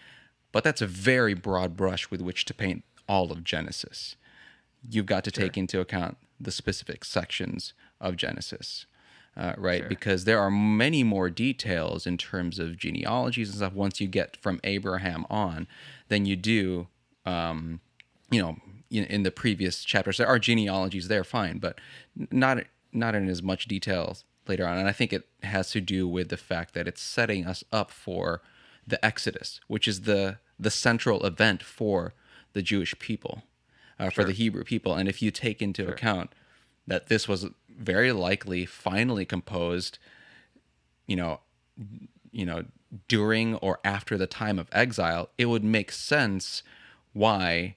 but 0.52 0.64
that's 0.64 0.82
a 0.82 0.88
very 0.88 1.34
broad 1.34 1.76
brush 1.76 2.10
with 2.10 2.22
which 2.22 2.46
to 2.46 2.54
paint 2.54 2.84
all 3.08 3.32
of 3.32 3.44
Genesis. 3.44 4.16
You've 4.90 5.06
got 5.06 5.24
to 5.26 5.32
take 5.32 5.58
into 5.58 5.80
account 5.80 6.18
the 6.40 6.52
specific 6.52 7.04
sections 7.04 7.74
of 8.00 8.16
Genesis. 8.16 8.86
Uh, 9.36 9.54
right, 9.56 9.88
because 9.88 10.24
there 10.24 10.40
are 10.40 10.50
many 10.50 11.04
more 11.04 11.30
details 11.30 12.08
in 12.08 12.18
terms 12.18 12.58
of 12.58 12.76
genealogies 12.76 13.50
and 13.50 13.58
stuff 13.58 13.74
once 13.74 14.02
you 14.02 14.08
get 14.08 14.36
from 14.38 14.60
Abraham 14.64 15.28
on 15.30 15.68
than 16.08 16.26
you 16.26 16.36
do 16.36 16.88
um, 17.24 17.80
you 18.32 18.42
know 18.42 18.58
in, 18.90 19.04
in 19.06 19.24
the 19.24 19.32
previous 19.32 19.84
chapters 19.84 20.18
there 20.18 20.28
are 20.28 20.40
genealogies 20.40 21.08
there 21.08 21.24
fine 21.24 21.60
but 21.60 21.80
not 22.32 22.64
not 22.92 23.14
in 23.14 23.28
as 23.30 23.44
much 23.44 23.68
detail 23.68 24.18
later 24.50 24.68
on 24.68 24.78
and 24.78 24.88
i 24.88 24.92
think 24.92 25.14
it 25.14 25.28
has 25.44 25.72
to 25.72 25.82
do 25.82 26.08
with 26.08 26.30
the 26.30 26.38
fact 26.38 26.74
that 26.74 26.88
it's 26.88 27.02
setting 27.02 27.46
us 27.46 27.64
up 27.72 27.92
for 27.92 28.42
the 28.86 29.04
exodus 29.06 29.60
which 29.68 29.88
is 29.88 30.02
the 30.02 30.38
the 30.60 30.72
central 30.72 31.26
event 31.26 31.62
for 31.62 32.14
the 32.54 32.62
jewish 32.62 32.98
people 33.00 33.44
uh, 34.00 34.10
for 34.10 34.24
the 34.24 34.32
hebrew 34.32 34.64
people. 34.64 34.96
And 34.96 35.10
if 35.10 35.22
you 35.22 35.32
take 35.32 35.62
into 35.62 35.88
account 35.88 36.32
that 36.86 37.08
this 37.08 37.28
was 37.28 37.48
very 37.70 38.12
likely 38.12 38.66
finally 38.66 39.26
composed 39.26 40.00
you 41.06 41.16
know 41.16 41.40
you 42.32 42.44
know 42.44 42.66
during 43.08 43.54
or 43.56 43.80
after 43.84 44.18
the 44.18 44.26
time 44.26 44.58
of 44.58 44.68
exile 44.72 45.30
it 45.38 45.46
would 45.46 45.64
make 45.64 45.92
sense 45.92 46.64
why 47.14 47.76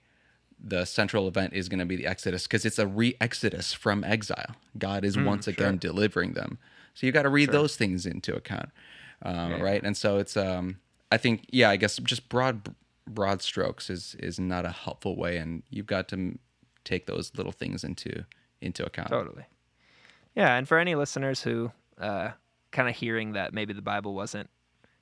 the 0.63 0.85
central 0.85 1.27
event 1.27 1.55
is 1.55 1.69
going 1.69 1.79
to 1.79 1.87
be 1.87 1.97
the 1.97 2.07
exodus 2.07 2.47
because 2.47 2.65
it's 2.65 2.79
a 2.79 2.87
re-exodus 2.87 3.73
from 3.73 4.05
exile. 4.05 4.55
God 4.79 5.05
is 5.05 5.17
once 5.17 5.47
again 5.47 5.79
delivering 5.79 6.35
them. 6.35 6.59
So 6.95 7.07
you 7.07 7.13
got 7.13 7.23
to 7.23 7.31
read 7.31 7.51
those 7.51 7.77
things 7.77 8.05
into 8.05 8.35
account 8.35 8.71
um, 9.23 9.61
right? 9.61 9.83
And 9.83 9.97
so 9.97 10.19
it's 10.19 10.37
um 10.37 10.79
i 11.13 11.17
think 11.17 11.45
yeah 11.51 11.69
i 11.69 11.77
guess 11.77 11.97
just 11.97 12.29
broad 12.29 12.75
broad 13.07 13.43
strokes 13.43 13.91
is 13.91 14.15
is 14.21 14.39
not 14.39 14.65
a 14.65 14.71
helpful 14.71 15.17
way 15.17 15.37
and 15.39 15.65
you've 15.69 15.87
got 15.87 16.07
to 16.09 16.15
m- 16.15 16.39
take 16.85 17.07
those 17.07 17.33
little 17.37 17.53
things 17.53 17.83
into 17.85 18.25
into 18.61 18.85
account. 18.85 19.09
Totally. 19.09 19.45
Yeah, 20.35 20.55
and 20.57 20.69
for 20.69 20.79
any 20.79 20.95
listeners 20.95 21.43
who 21.43 21.73
uh, 21.99 22.31
kind 22.71 22.89
of 22.89 22.95
hearing 22.95 23.33
that 23.33 23.53
maybe 23.53 23.73
the 23.73 23.83
Bible 23.83 24.15
wasn't 24.15 24.49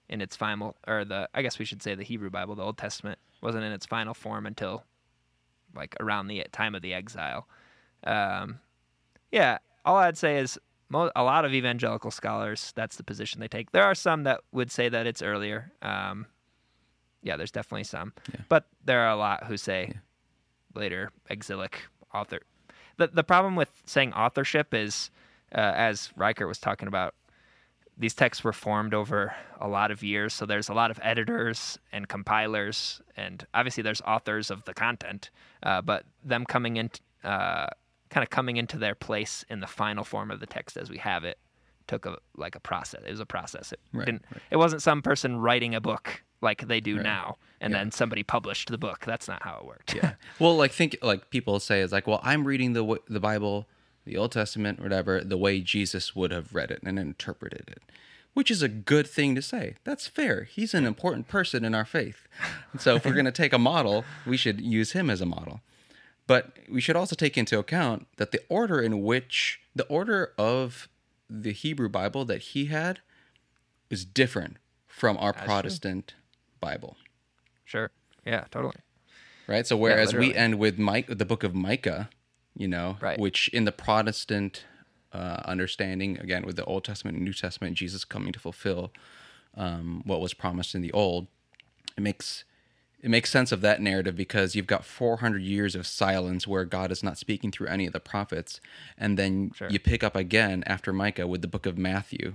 in 0.09 0.21
its 0.21 0.35
final, 0.37 0.77
or 0.87 1.05
the 1.05 1.29
I 1.35 1.43
guess 1.43 1.59
we 1.59 1.65
should 1.65 1.83
say 1.83 1.95
the 1.95 2.05
Hebrew 2.05 2.31
Bible, 2.31 2.55
the 2.55 2.63
Old 2.63 2.79
Testament, 2.79 3.19
wasn't 3.43 3.65
in 3.65 3.73
its 3.73 3.85
final 3.85 4.15
form 4.15 4.47
until 4.47 4.85
like 5.79 5.97
around 6.01 6.27
the 6.27 6.45
time 6.53 6.75
of 6.75 6.83
the 6.83 6.93
exile. 6.93 7.49
Um, 8.05 8.61
yeah, 9.33 9.59
all 9.85 9.97
I'd 9.97 10.19
say 10.19 10.39
is 10.39 10.59
mo- 10.91 11.11
a 11.17 11.23
lot 11.23 11.45
of 11.45 11.55
evangelical 11.55 12.11
scholars 12.11 12.73
that's 12.77 12.97
the 12.97 13.03
position 13.03 13.41
they 13.41 13.49
take. 13.49 13.71
There 13.73 13.85
are 13.85 13.95
some 13.95 14.25
that 14.25 14.41
would 14.53 14.71
say 14.71 14.89
that 14.91 15.07
it's 15.07 15.23
earlier. 15.23 15.73
Um, 15.81 16.27
yeah, 17.23 17.37
there's 17.37 17.51
definitely 17.51 17.85
some, 17.85 18.13
but 18.49 18.67
there 18.85 19.01
are 19.01 19.11
a 19.11 19.17
lot 19.17 19.45
who 19.45 19.57
say 19.57 19.95
later 20.75 21.11
exilic 21.31 21.83
author. 22.13 22.41
The 22.97 23.09
the 23.09 23.25
problem 23.25 23.57
with 23.57 23.71
saying 23.87 24.13
authorship 24.13 24.75
is, 24.75 25.11
uh, 25.55 25.73
as 25.75 26.11
Riker 26.17 26.47
was 26.47 26.59
talking 26.59 26.89
about, 26.89 27.15
these 27.99 28.15
texts 28.15 28.45
were 28.45 28.53
formed 28.53 28.95
over 28.95 29.35
a 29.61 29.67
lot 29.69 29.91
of 29.91 30.03
years. 30.03 30.33
So 30.33 30.47
there's 30.47 30.69
a 30.69 30.75
lot 30.75 30.91
of 30.91 31.01
editors 31.03 31.79
and 31.93 32.09
compilers, 32.09 33.01
and 33.17 33.45
obviously 33.55 33.83
there's 33.83 34.01
authors 34.03 34.51
of 34.51 34.65
the 34.65 34.75
content. 34.75 35.31
Uh, 35.63 35.83
but 35.83 36.05
them 36.25 36.45
coming 36.45 36.77
in, 36.77 36.91
uh, 37.25 37.67
kind 38.11 38.23
of 38.23 38.31
coming 38.31 38.57
into 38.57 38.79
their 38.79 38.95
place 38.95 39.45
in 39.49 39.61
the 39.61 39.67
final 39.67 40.05
form 40.05 40.31
of 40.31 40.39
the 40.41 40.47
text 40.47 40.77
as 40.77 40.89
we 40.91 40.99
have 40.99 41.25
it, 41.25 41.39
took 41.89 42.07
a 42.07 42.19
like 42.37 42.55
a 42.55 42.61
process. 42.61 43.03
It 43.07 43.11
was 43.11 43.21
a 43.21 43.27
process. 43.27 43.73
It 43.73 43.81
Right, 43.93 44.07
didn't. 44.07 44.25
It 44.51 44.57
wasn't 44.59 44.83
some 44.83 45.03
person 45.03 45.37
writing 45.39 45.75
a 45.75 45.81
book 45.81 46.23
like 46.41 46.69
they 46.69 46.81
do 46.81 46.97
Right. 46.97 47.03
now, 47.03 47.37
and 47.61 47.75
then 47.75 47.91
somebody 47.91 48.23
published 48.23 48.71
the 48.71 48.79
book. 48.79 49.05
That's 49.07 49.27
not 49.27 49.43
how 49.43 49.59
it 49.61 49.67
worked. 49.67 49.95
yeah. 49.97 50.13
Well, 50.39 50.57
like 50.57 50.71
think 50.71 50.97
like 51.03 51.31
people 51.31 51.59
say 51.59 51.81
is 51.81 51.91
like, 51.91 52.07
well, 52.07 52.21
I'm 52.23 52.45
reading 52.45 52.75
the 52.75 52.99
the 53.09 53.19
Bible, 53.21 53.67
the 54.09 54.17
Old 54.17 54.33
Testament, 54.33 54.81
whatever, 54.81 55.21
the 55.21 55.37
way 55.37 55.61
Jesus 55.61 56.17
would 56.17 56.31
have 56.33 56.55
read 56.55 56.71
it 56.71 56.81
and 56.83 56.99
interpreted 56.99 57.65
it, 57.69 57.83
which 58.35 58.51
is 58.51 58.63
a 58.63 58.69
good 58.69 59.07
thing 59.07 59.35
to 59.35 59.43
say. 59.43 59.77
That's 59.85 60.07
fair. 60.07 60.45
He's 60.45 60.75
an 60.75 60.85
important 60.85 61.29
person 61.29 61.65
in 61.65 61.75
our 61.75 61.85
faith, 61.85 62.27
and 62.73 62.81
so 62.81 62.97
if 62.97 63.05
we're 63.05 63.13
going 63.13 63.25
to 63.25 63.33
take 63.33 63.53
a 63.53 63.59
model, 63.59 64.05
we 64.27 64.37
should 64.37 64.61
use 64.61 64.93
him 64.93 65.11
as 65.11 65.21
a 65.21 65.27
model. 65.27 65.61
But 66.27 66.57
we 66.71 66.81
should 66.81 66.97
also 66.97 67.17
take 67.17 67.39
into 67.39 67.59
account 67.59 68.07
that 68.19 68.33
the 68.33 68.41
order 68.49 68.81
in 68.83 69.03
which 69.03 69.61
the 69.75 69.87
order 69.87 70.33
of 70.37 70.89
the 71.31 71.53
Hebrew 71.53 71.89
Bible 71.89 72.25
that 72.27 72.43
he 72.43 72.67
had 72.67 73.01
is 73.89 74.05
different 74.05 74.57
from 74.87 75.17
our 75.19 75.33
Protestant 75.33 76.15
Bible 76.61 76.97
Sure. 77.69 77.91
Yeah. 78.25 78.45
Totally. 78.51 78.77
right? 79.47 79.67
So 79.67 79.77
whereas 79.77 80.15
we 80.15 80.35
end 80.35 80.59
with 80.59 80.79
Mike, 80.79 81.07
the 81.19 81.27
book 81.27 81.45
of 81.45 81.55
Micah, 81.55 82.09
you 82.59 82.69
know, 82.69 82.99
Right. 83.01 83.19
which 83.19 83.49
in 83.49 83.65
the 83.65 83.73
Protestant 83.73 84.65
uh, 85.13 85.41
understanding, 85.47 86.19
again 86.19 86.45
with 86.45 86.57
the 86.57 86.65
Old 86.67 86.85
Testament 86.85 87.17
and 87.17 87.25
New 87.25 87.33
Testament, 87.33 87.77
Jesus 87.79 88.05
coming 88.05 88.33
to 88.33 88.39
fulfill 88.39 88.93
um, 89.57 90.03
what 90.05 90.21
was 90.21 90.35
promised 90.35 90.75
in 90.75 90.83
the 90.83 90.93
Old, 90.93 91.29
it 91.97 92.03
makes 92.03 92.45
it 93.01 93.09
makes 93.11 93.31
sense 93.31 93.53
of 93.53 93.61
that 93.61 93.81
narrative 93.81 94.17
because 94.17 94.57
you've 94.57 94.67
got 94.67 94.85
400 94.85 95.41
years 95.41 95.77
of 95.77 95.87
silence 95.87 96.49
where 96.49 96.65
God 96.65 96.91
is 96.91 97.01
not 97.05 97.17
speaking 97.17 97.53
through 97.53 97.69
any 97.69 97.87
of 97.87 97.93
the 97.93 98.01
prophets, 98.01 98.61
and 98.99 99.17
then 99.17 99.53
Sure. 99.55 99.71
you 99.71 99.79
pick 99.79 100.03
up 100.03 100.17
again 100.17 100.65
after 100.67 100.93
Micah 100.93 101.29
with 101.29 101.41
the 101.41 101.47
book 101.49 101.65
of 101.65 101.79
Matthew, 101.79 102.35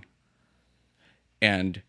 and 1.42 1.82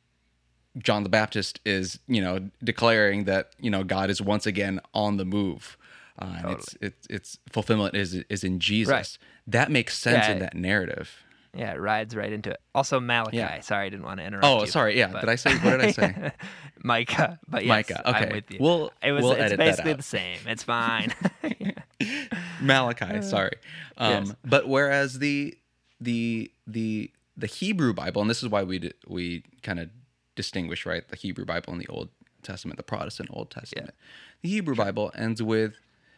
John 0.77 1.05
the 1.05 1.09
Baptist 1.09 1.61
is 1.65 2.01
you 2.09 2.21
know 2.21 2.51
declaring 2.63 3.25
that 3.25 3.53
you 3.61 3.71
know 3.71 3.85
God 3.85 4.11
is 4.11 4.21
once 4.21 4.45
again 4.47 4.81
on 4.93 5.17
the 5.19 5.25
move. 5.25 5.79
Uh, 6.19 6.35
and 6.39 6.51
it's, 6.53 6.77
it's 6.81 7.07
it's 7.11 7.39
fulfillment 7.51 7.95
is 7.97 8.15
is 8.15 8.45
in 8.45 8.61
Jesus. 8.61 8.93
Right. 8.93 9.19
That 9.49 9.71
makes 9.71 9.99
sense 9.99 10.29
in 10.29 10.39
that 10.41 10.55
narrative. 10.55 11.11
Yeah, 11.57 11.73
it 11.73 11.81
rides 11.81 12.17
right 12.17 12.33
into 12.33 12.51
it. 12.51 12.61
Also 12.75 12.99
Malachi. 13.01 13.37
Yeah. 13.37 13.61
Sorry, 13.61 13.87
I 13.87 13.89
didn't 13.89 14.05
want 14.05 14.19
to 14.21 14.27
interrupt. 14.27 14.45
Oh, 14.47 14.61
you, 14.63 14.67
sorry. 14.67 14.99
Yeah. 14.99 15.09
but- 15.09 15.21
Did 15.21 15.29
I 15.29 15.35
say 15.37 15.55
what 15.59 15.71
did 15.81 15.81
I 15.83 15.91
say? 15.93 16.33
Micah, 16.83 17.39
but 17.49 17.65
yes, 17.65 17.69
Micah, 17.69 18.03
I'm 18.09 18.15
okay. 18.25 18.35
with 18.35 18.51
you. 18.51 18.59
We'll- 18.61 18.93
it 19.03 19.13
was 19.13 19.23
we'll 19.23 19.33
it's 19.33 19.57
basically 19.57 19.93
the 19.95 20.03
same. 20.03 20.39
It's 20.47 20.63
fine. 20.65 21.13
Malachi, 22.61 23.23
sorry. 23.23 23.57
Um, 23.97 24.25
Yes. 24.27 24.35
But 24.45 24.69
whereas 24.69 25.19
the 25.19 25.57
the 26.01 26.51
the 26.67 27.11
the 27.37 27.47
Hebrew 27.47 27.93
Bible, 27.93 28.21
and 28.21 28.31
this 28.31 28.43
is 28.43 28.49
why 28.49 28.63
we 28.63 28.79
d- 28.79 28.93
we 29.07 29.45
kind 29.63 29.79
of 29.81 29.91
distinguish 30.37 30.85
right 30.87 31.07
the 31.09 31.17
Hebrew 31.17 31.45
Bible 31.45 31.73
and 31.73 31.81
the 31.83 31.87
Old 31.89 32.11
Testament, 32.43 32.77
the 32.77 32.83
Protestant 32.83 33.31
Old 33.33 33.51
Testament. 33.51 33.95
The 34.43 34.49
Hebrew 34.51 34.75
Bible 34.75 35.11
ends 35.15 35.43
with 35.43 35.75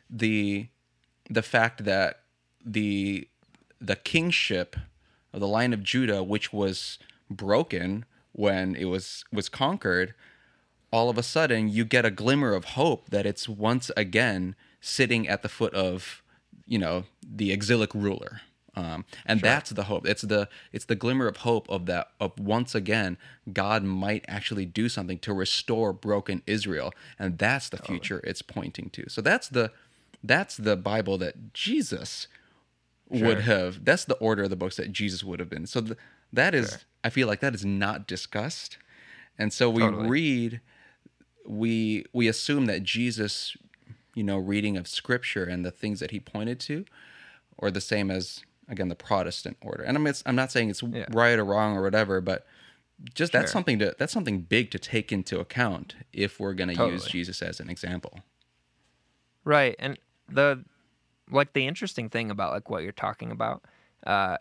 the 0.09 0.69
the 1.29 1.42
fact 1.42 1.85
that 1.85 2.21
the 2.64 3.29
the 3.81 3.97
kingship 3.97 4.77
of 5.33 5.40
the 5.40 5.49
line 5.49 5.73
of 5.73 5.83
Judah, 5.83 6.23
which 6.23 6.53
was 6.53 6.99
broken 7.31 8.05
when 8.33 8.75
it 8.75 8.87
was 8.87 9.25
was 9.33 9.49
conquered, 9.49 10.14
all 10.92 11.11
of 11.11 11.19
a 11.19 11.23
sudden 11.23 11.69
you 11.69 11.85
get 11.85 12.05
a 12.05 12.11
glimmer 12.11 12.55
of 12.55 12.64
hope 12.64 13.11
that 13.11 13.27
it's 13.27 13.49
once 13.49 13.90
again 13.97 14.55
sitting 14.81 15.27
at 15.29 15.42
the 15.42 15.49
foot 15.49 15.75
of 15.75 16.23
you 16.66 16.79
know 16.79 17.05
the 17.23 17.53
exilic 17.53 17.95
ruler. 17.95 18.42
Um, 18.79 19.07
and 19.25 19.40
that's 19.40 19.71
the 19.71 19.85
hope. 19.85 20.07
It's 20.07 20.21
the 20.21 20.51
it's 20.71 20.85
the 20.85 20.95
glimmer 20.95 21.27
of 21.27 21.38
hope 21.38 21.66
of 21.71 21.87
that 21.87 22.09
of 22.21 22.38
once 22.38 22.75
again 22.75 23.16
god 23.51 23.83
might 23.83 24.23
actually 24.29 24.66
do 24.66 24.90
something 24.90 25.19
to 25.21 25.33
restore 25.33 25.95
broken 25.95 26.42
israel. 26.47 26.92
And 27.19 27.38
that's 27.38 27.71
the 27.71 27.79
future 27.79 28.21
it's 28.23 28.42
pointing 28.42 28.90
to. 28.90 29.09
So 29.09 29.23
that's 29.23 29.49
the 29.49 29.73
that's 30.22 30.57
the 30.57 30.76
bible 30.76 31.18
that 31.18 31.52
jesus 31.52 32.29
would 33.09 33.40
have 33.40 33.85
that's 33.85 34.05
the 34.05 34.16
order 34.16 34.44
of 34.44 34.50
the 34.50 34.57
books 34.57 34.76
that 34.76 34.92
jesus 34.92 35.22
would 35.22 35.40
have 35.40 35.48
been. 35.48 35.66
So 35.66 35.81
th- 35.81 35.98
that 36.33 36.55
is 36.55 36.85
i 37.05 37.11
feel 37.11 37.29
like 37.29 37.40
that 37.40 37.55
is 37.55 37.64
not 37.64 38.07
discussed. 38.07 38.79
And 39.38 39.52
so 39.52 39.68
we 39.68 39.83
Totally. 39.83 40.09
read 40.09 40.61
we 41.46 42.05
we 42.12 42.26
assume 42.26 42.66
that 42.66 42.83
jesus 42.83 43.57
you 44.14 44.24
know 44.24 44.38
reading 44.38 44.76
of 44.76 44.88
scripture 44.88 45.44
and 45.44 45.64
the 45.64 45.70
things 45.70 46.00
that 46.00 46.11
he 46.11 46.18
pointed 46.18 46.59
to 46.61 46.85
are 47.59 47.70
the 47.70 47.81
same 47.81 48.11
as 48.11 48.40
again 48.68 48.88
the 48.88 48.96
protestant 48.96 49.57
order. 49.62 49.85
And 49.85 49.96
i'm, 49.96 50.07
it's, 50.07 50.22
I'm 50.26 50.37
not 50.37 50.50
saying 50.50 50.70
it's 50.70 50.83
right 50.83 51.38
or 51.38 51.44
wrong 51.44 51.76
or 51.76 51.83
whatever 51.83 52.20
but 52.20 52.46
just 53.14 53.33
that's 53.33 53.52
something 53.52 53.79
to 53.79 53.94
that's 53.98 54.12
something 54.12 54.40
big 54.40 54.70
to 54.70 54.79
take 54.79 55.12
into 55.12 55.38
account 55.38 55.94
if 56.12 56.40
we're 56.40 56.55
going 56.55 56.74
to 56.74 56.87
use 56.90 57.05
jesus 57.05 57.42
as 57.42 57.61
an 57.61 57.70
example. 57.70 58.20
Right. 59.44 59.76
And 59.79 59.96
the 60.28 60.64
like 61.30 61.52
the 61.52 61.66
interesting 61.66 62.08
thing 62.08 62.30
about 62.30 62.52
like 62.52 62.70
what 62.70 62.82
you're 62.82 62.92
talking 62.92 63.32
about 63.32 63.64
uh 64.06 64.36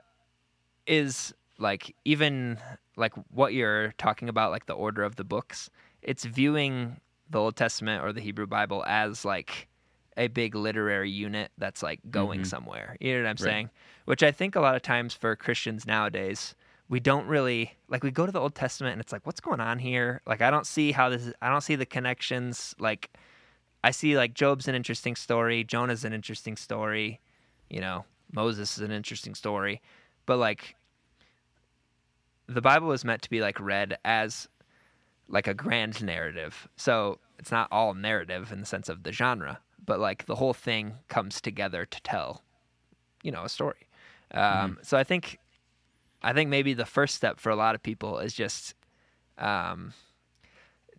is 0.85 1.33
like 1.57 1.95
even 2.05 2.57
like 2.95 3.13
what 3.31 3.53
you're 3.53 3.93
talking 3.97 4.29
about 4.29 4.51
like 4.51 4.65
the 4.65 4.73
order 4.73 5.03
of 5.03 5.15
the 5.15 5.23
books, 5.23 5.69
it's 6.01 6.25
viewing 6.25 6.99
the 7.29 7.39
Old 7.39 7.55
Testament 7.55 8.03
or 8.03 8.13
the 8.13 8.21
Hebrew 8.21 8.47
Bible 8.47 8.83
as 8.87 9.25
like 9.25 9.67
a 10.17 10.27
big 10.27 10.55
literary 10.55 11.09
unit 11.09 11.51
that's 11.57 11.83
like 11.83 11.99
going 12.09 12.45
somewhere. 12.45 12.95
You 12.99 13.17
know 13.17 13.23
what 13.23 13.29
I'm 13.29 13.37
saying? 13.37 13.69
Which 14.05 14.23
I 14.23 14.31
think 14.31 14.55
a 14.55 14.61
lot 14.61 14.75
of 14.75 14.81
times 14.81 15.13
for 15.13 15.35
Christians 15.35 15.85
nowadays, 15.85 16.55
we 16.87 16.99
don't 16.99 17.25
really 17.25 17.73
like 17.89 18.03
we 18.03 18.11
go 18.11 18.25
to 18.25 18.31
the 18.31 18.39
Old 18.39 18.55
Testament 18.55 18.93
and 18.93 19.01
it's 19.01 19.11
like 19.11 19.25
what's 19.25 19.39
going 19.39 19.59
on 19.59 19.79
here? 19.79 20.21
Like 20.25 20.41
I 20.41 20.51
don't 20.51 20.67
see 20.67 20.91
how 20.91 21.09
this 21.09 21.25
is 21.25 21.33
I 21.41 21.49
don't 21.49 21.61
see 21.61 21.75
the 21.75 21.85
connections 21.85 22.75
like 22.79 23.11
I 23.85 23.91
see 23.91 24.17
like 24.17 24.33
Job's 24.33 24.67
an 24.67 24.73
interesting 24.73 25.15
story, 25.15 25.63
Jonah's 25.63 26.03
an 26.03 26.11
interesting 26.11 26.57
story, 26.57 27.19
you 27.69 27.79
know, 27.79 28.03
Moses 28.31 28.79
is 28.79 28.83
an 28.83 28.91
interesting 28.91 29.35
story, 29.35 29.79
but 30.25 30.37
like 30.37 30.75
the 32.47 32.61
Bible 32.61 32.93
is 32.93 33.05
meant 33.05 33.21
to 33.21 33.29
be 33.29 33.41
like 33.41 33.59
read 33.59 33.99
as 34.03 34.49
like 35.27 35.45
a 35.45 35.53
grand 35.53 36.03
narrative. 36.03 36.67
So 36.77 37.19
it's 37.37 37.51
not 37.51 37.67
all 37.71 37.93
narrative 37.93 38.51
in 38.51 38.59
the 38.59 38.65
sense 38.65 38.89
of 38.89 39.03
the 39.03 39.11
genre, 39.11 39.59
but 39.85 39.99
like 39.99 40.25
the 40.25 40.35
whole 40.35 40.55
thing 40.55 40.95
comes 41.07 41.39
together 41.39 41.85
to 41.85 42.01
tell, 42.01 42.41
you 43.21 43.31
know, 43.31 43.43
a 43.43 43.49
story. 43.49 43.87
Um, 44.31 44.79
So 44.81 44.97
I 44.97 45.03
think, 45.03 45.37
I 46.23 46.33
think 46.33 46.49
maybe 46.49 46.73
the 46.73 46.85
first 46.87 47.13
step 47.13 47.39
for 47.39 47.51
a 47.51 47.55
lot 47.55 47.75
of 47.75 47.83
people 47.83 48.17
is 48.17 48.33
just 48.33 48.73
um, 49.37 49.93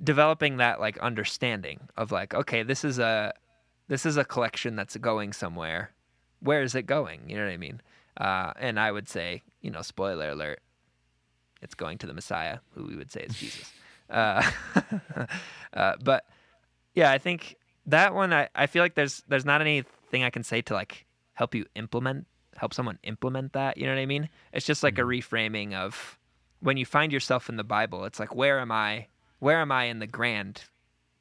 developing 0.03 0.59
that 0.59 0.81
like 0.81 0.99
understanding 0.99 1.89
of 1.97 2.13
like, 2.13 2.35
okay, 2.35 2.63
this 2.63 2.85
is 2.85 2.99
a 2.99 3.33
this 3.89 4.05
is 4.05 4.17
a 4.17 4.25
collection 4.25 4.77
that's 4.77 4.97
going 4.97 5.33
somewhere. 5.33 5.93
Where 6.41 6.63
is 6.63 6.75
it 6.75 6.83
going? 6.83 7.29
You 7.29 7.37
know 7.37 7.45
what 7.45 7.53
I 7.53 7.57
mean? 7.57 7.81
Uh, 8.17 8.53
and 8.59 8.81
I 8.81 8.91
would 8.93 9.09
say, 9.09 9.43
you 9.61 9.71
know, 9.71 9.83
spoiler 9.83 10.31
alert, 10.31 10.61
it's 11.63 11.75
going 11.75 11.99
to 11.99 12.07
the 12.07 12.15
Messiah, 12.15 12.59
who 12.75 12.87
we 12.87 12.97
would 12.97 13.11
say 13.11 13.23
is 13.23 13.35
Jesus. 13.37 13.73
Uh, 14.09 14.41
uh, 15.73 15.95
but 16.01 16.27
yeah, 16.95 17.11
I 17.11 17.19
think 17.19 17.57
that 17.87 18.15
one. 18.15 18.33
I, 18.33 18.49
I 18.55 18.69
feel 18.69 18.85
like 18.85 18.95
there's 18.95 19.25
there's 19.27 19.45
not 19.45 19.61
anything 19.61 20.23
I 20.23 20.31
can 20.31 20.45
say 20.45 20.63
to 20.63 20.75
like 20.75 21.07
help 21.35 21.57
you 21.57 21.67
implement 21.75 22.29
help 22.57 22.73
someone 22.73 22.99
implement 23.03 23.53
that. 23.55 23.77
You 23.77 23.87
know 23.87 23.95
what 23.95 24.01
I 24.01 24.07
mean? 24.07 24.29
It's 24.53 24.65
just 24.65 24.83
like 24.83 24.99
a 24.99 25.03
reframing 25.03 25.75
of 25.75 26.19
when 26.61 26.77
you 26.77 26.87
find 26.87 27.13
yourself 27.13 27.49
in 27.49 27.57
the 27.57 27.65
Bible. 27.65 28.05
It's 28.05 28.21
like 28.21 28.33
where 28.33 28.61
am 28.61 28.71
I? 28.71 29.09
Where 29.38 29.61
am 29.61 29.70
I 29.70 29.85
in 29.85 29.99
the 29.99 30.07
grand, 30.07 30.64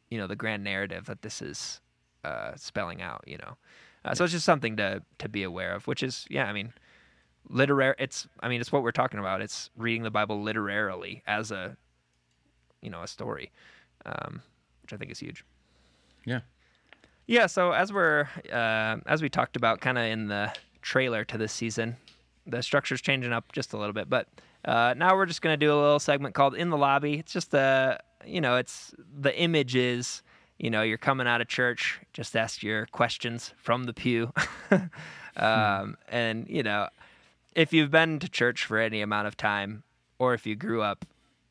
you 0.10 0.18
know, 0.18 0.28
the 0.28 0.36
grand 0.36 0.64
narrative 0.64 1.06
that 1.06 1.22
this 1.22 1.42
is 1.42 1.82
uh, 2.24 2.56
spelling 2.56 3.02
out? 3.02 3.24
You 3.28 3.38
know, 3.38 3.58
uh, 4.04 4.14
so 4.16 4.24
it's 4.24 4.34
just 4.34 4.46
something 4.46 4.78
to 4.78 5.04
to 5.20 5.30
be 5.30 5.44
aware 5.44 5.74
of. 5.74 5.88
Which 5.88 6.04
is 6.04 6.26
yeah, 6.30 6.46
I 6.46 6.54
mean, 6.54 6.74
literary. 7.50 7.96
It's 8.00 8.28
I 8.40 8.50
mean, 8.50 8.62
it's 8.62 8.72
what 8.72 8.84
we're 8.84 8.92
talking 8.92 9.20
about. 9.20 9.42
It's 9.42 9.70
reading 9.76 10.04
the 10.04 10.12
Bible 10.12 10.42
literarily 10.42 11.24
as 11.28 11.52
a, 11.52 11.78
you 12.82 12.90
know, 12.90 13.04
a 13.04 13.08
story, 13.08 13.52
um, 14.06 14.42
which 14.82 14.94
I 14.94 14.98
think 14.98 15.12
is 15.12 15.20
huge. 15.20 15.44
yeah 16.26 16.42
Yeah, 17.28 17.48
so 17.48 17.72
as 17.72 17.92
we're 17.92 18.28
uh, 18.52 18.98
as 19.06 19.22
we 19.22 19.30
talked 19.30 19.56
about, 19.56 19.82
kind 19.82 19.98
of 19.98 20.06
in 20.06 20.28
the 20.28 20.54
trailer 20.82 21.24
to 21.26 21.38
this 21.38 21.52
season, 21.52 21.98
the 22.46 22.62
structure's 22.62 23.02
changing 23.02 23.34
up 23.34 23.52
just 23.52 23.74
a 23.74 23.78
little 23.78 23.94
bit. 23.94 24.10
But 24.10 24.28
uh, 24.66 24.94
now 24.98 25.16
we're 25.16 25.26
just 25.26 25.42
gonna 25.42 25.58
do 25.58 25.72
a 25.72 25.80
little 25.80 26.00
segment 26.00 26.36
called 26.36 26.56
"In 26.56 26.70
the 26.70 26.78
Lobby." 26.78 27.20
It's 27.20 27.34
just 27.34 27.52
the, 27.52 28.00
you 28.26 28.42
know, 28.42 28.58
it's 28.58 28.94
the 29.20 29.38
images. 29.40 30.22
you 30.58 30.70
know 30.70 30.82
you're 30.82 30.98
coming 30.98 31.28
out 31.28 31.42
of 31.42 31.48
church, 31.48 32.00
just 32.14 32.36
ask 32.36 32.64
your 32.64 32.86
questions 32.88 33.54
from 33.58 33.84
the 33.84 33.94
pew, 33.94 34.32
um, 35.38 35.98
and 36.08 36.48
you 36.48 36.64
know 36.64 36.88
if 37.56 37.72
you've 37.74 37.92
been 37.92 38.20
to 38.20 38.30
church 38.30 38.66
for 38.66 38.78
any 38.78 39.02
amount 39.02 39.28
of 39.28 39.38
time, 39.38 39.84
or 40.20 40.34
if 40.34 40.46
you 40.46 40.56
grew 40.56 40.82
up 40.82 41.06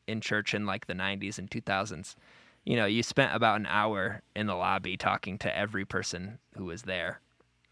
in 0.07 0.21
church 0.21 0.53
in 0.53 0.65
like 0.65 0.85
the 0.85 0.93
90s 0.93 1.39
and 1.39 1.49
2000s, 1.49 2.15
you 2.63 2.75
know, 2.75 2.85
you 2.85 3.01
spent 3.03 3.35
about 3.35 3.59
an 3.59 3.65
hour 3.65 4.21
in 4.35 4.45
the 4.45 4.55
lobby 4.55 4.97
talking 4.97 5.37
to 5.39 5.57
every 5.57 5.83
person 5.83 6.37
who 6.55 6.65
was 6.65 6.83
there. 6.83 7.19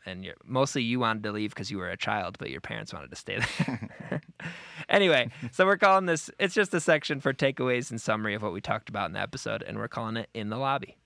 And 0.06 0.24
you're, 0.26 0.36
mostly 0.44 0.84
you 0.84 1.00
wanted 1.00 1.24
to 1.24 1.32
leave 1.32 1.52
because 1.52 1.72
you 1.72 1.78
were 1.78 1.90
a 1.90 1.98
child, 1.98 2.38
but 2.38 2.50
your 2.50 2.62
parents 2.62 2.94
wanted 2.94 3.10
to 3.12 3.16
stay 3.16 3.40
there. 3.40 3.82
anyway, 4.90 5.30
so 5.52 5.66
we're 5.66 5.78
calling 5.78 6.06
this, 6.06 6.30
it's 6.40 6.54
just 6.54 6.74
a 6.74 6.80
section 6.80 7.20
for 7.20 7.34
takeaways 7.34 7.90
and 7.90 8.02
summary 8.02 8.34
of 8.36 8.42
what 8.42 8.54
we 8.54 8.62
talked 8.62 8.90
about 8.90 9.08
in 9.08 9.14
the 9.14 9.20
episode, 9.20 9.64
and 9.64 9.78
we're 9.78 9.88
calling 9.88 10.18
it 10.18 10.30
In 10.34 10.50
the 10.50 10.58
Lobby. 10.58 10.98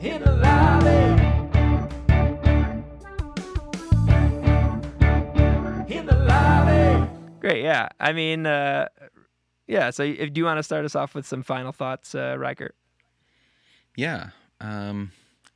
In 0.00 0.22
the 0.22 0.32
lobby. 0.32 0.88
In 5.92 6.06
the 6.06 6.16
lobby. 6.16 7.10
Great, 7.40 7.62
yeah. 7.64 7.88
I 7.98 8.12
mean, 8.12 8.46
uh, 8.46 8.88
yeah. 9.66 9.90
So, 9.90 10.02
if 10.02 10.32
do 10.32 10.40
you 10.40 10.44
want 10.44 10.58
to 10.58 10.62
start 10.62 10.84
us 10.84 10.94
off 10.94 11.14
with 11.14 11.26
some 11.26 11.42
final 11.42 11.72
thoughts, 11.72 12.14
uh, 12.14 12.36
Riker? 12.38 12.74
Yeah. 13.98 14.30
Um, 14.60 15.10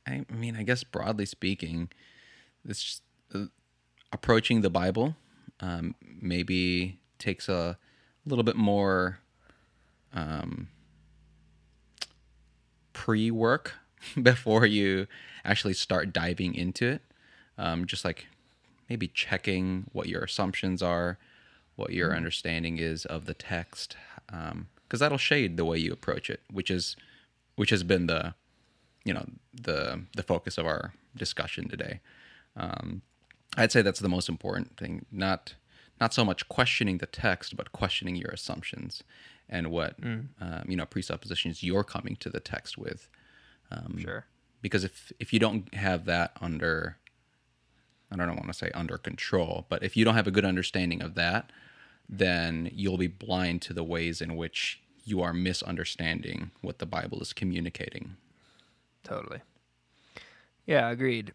I, 0.05 0.25
mean, 0.29 0.57
I 0.57 0.63
guess 0.63 0.83
broadly 0.83 1.25
speaking, 1.25 1.87
this 2.65 2.83
just, 2.83 3.01
uh, 3.33 3.45
approaching 4.11 4.59
the 4.59 4.69
Bible 4.69 5.15
um, 5.61 5.95
maybe 6.21 6.99
takes 7.19 7.47
a 7.47 7.77
little 8.25 8.43
bit 8.43 8.57
more 8.57 9.19
um, 10.13 10.67
pre 12.91 13.31
work 13.31 13.75
before 14.21 14.65
you 14.65 15.07
actually 15.45 15.73
start 15.73 16.11
diving 16.11 16.53
into 16.53 16.85
it. 16.85 17.01
Um, 17.57 17.85
just 17.85 18.03
like 18.03 18.27
maybe 18.89 19.07
checking 19.07 19.85
what 19.93 20.09
your 20.09 20.21
assumptions 20.21 20.83
are, 20.83 21.17
what 21.77 21.93
your 21.93 22.13
understanding 22.13 22.77
is 22.77 23.05
of 23.05 23.23
the 23.25 23.35
text, 23.35 23.95
because 24.27 24.99
that'll 24.99 25.17
shade 25.17 25.55
the 25.55 25.63
way 25.63 25.77
you 25.77 25.93
approach 25.93 26.29
it, 26.29 26.41
which 26.51 26.69
is 26.69 26.97
which 27.55 27.69
has 27.69 27.83
been 27.83 28.07
the 28.07 28.33
you 29.05 29.13
know 29.13 29.25
the 29.53 30.01
the 30.15 30.23
focus 30.23 30.57
of 30.57 30.65
our 30.65 30.93
discussion 31.15 31.67
today. 31.67 31.99
Um, 32.55 33.01
I'd 33.57 33.71
say 33.71 33.81
that's 33.81 33.99
the 33.99 34.09
most 34.09 34.29
important 34.29 34.77
thing. 34.77 35.05
Not 35.11 35.55
not 35.99 36.13
so 36.13 36.25
much 36.25 36.47
questioning 36.49 36.97
the 36.97 37.05
text, 37.05 37.55
but 37.55 37.71
questioning 37.71 38.15
your 38.15 38.31
assumptions 38.31 39.03
and 39.49 39.69
what 39.71 39.95
um, 40.01 40.29
you 40.67 40.75
know 40.75 40.85
presuppositions 40.85 41.63
you're 41.63 41.83
coming 41.83 42.15
to 42.17 42.29
the 42.29 42.39
text 42.39 42.77
with. 42.77 43.09
Um, 43.71 43.97
Sure. 43.99 44.25
Because 44.61 44.83
if 44.83 45.11
if 45.19 45.33
you 45.33 45.39
don't 45.39 45.73
have 45.73 46.05
that 46.05 46.31
under, 46.41 46.97
I 48.11 48.15
don't 48.15 48.35
want 48.35 48.47
to 48.47 48.53
say 48.53 48.71
under 48.73 48.97
control, 48.97 49.65
but 49.69 49.83
if 49.83 49.97
you 49.97 50.05
don't 50.05 50.15
have 50.15 50.27
a 50.27 50.31
good 50.31 50.45
understanding 50.45 51.01
of 51.01 51.15
that, 51.15 51.51
then 52.07 52.69
you'll 52.73 52.97
be 52.97 53.07
blind 53.07 53.61
to 53.63 53.73
the 53.73 53.83
ways 53.83 54.21
in 54.21 54.35
which 54.35 54.81
you 55.03 55.21
are 55.21 55.33
misunderstanding 55.33 56.51
what 56.61 56.79
the 56.79 56.85
Bible 56.85 57.21
is 57.21 57.33
communicating. 57.33 58.15
Totally. 59.03 59.41
Yeah, 60.65 60.89
agreed. 60.89 61.33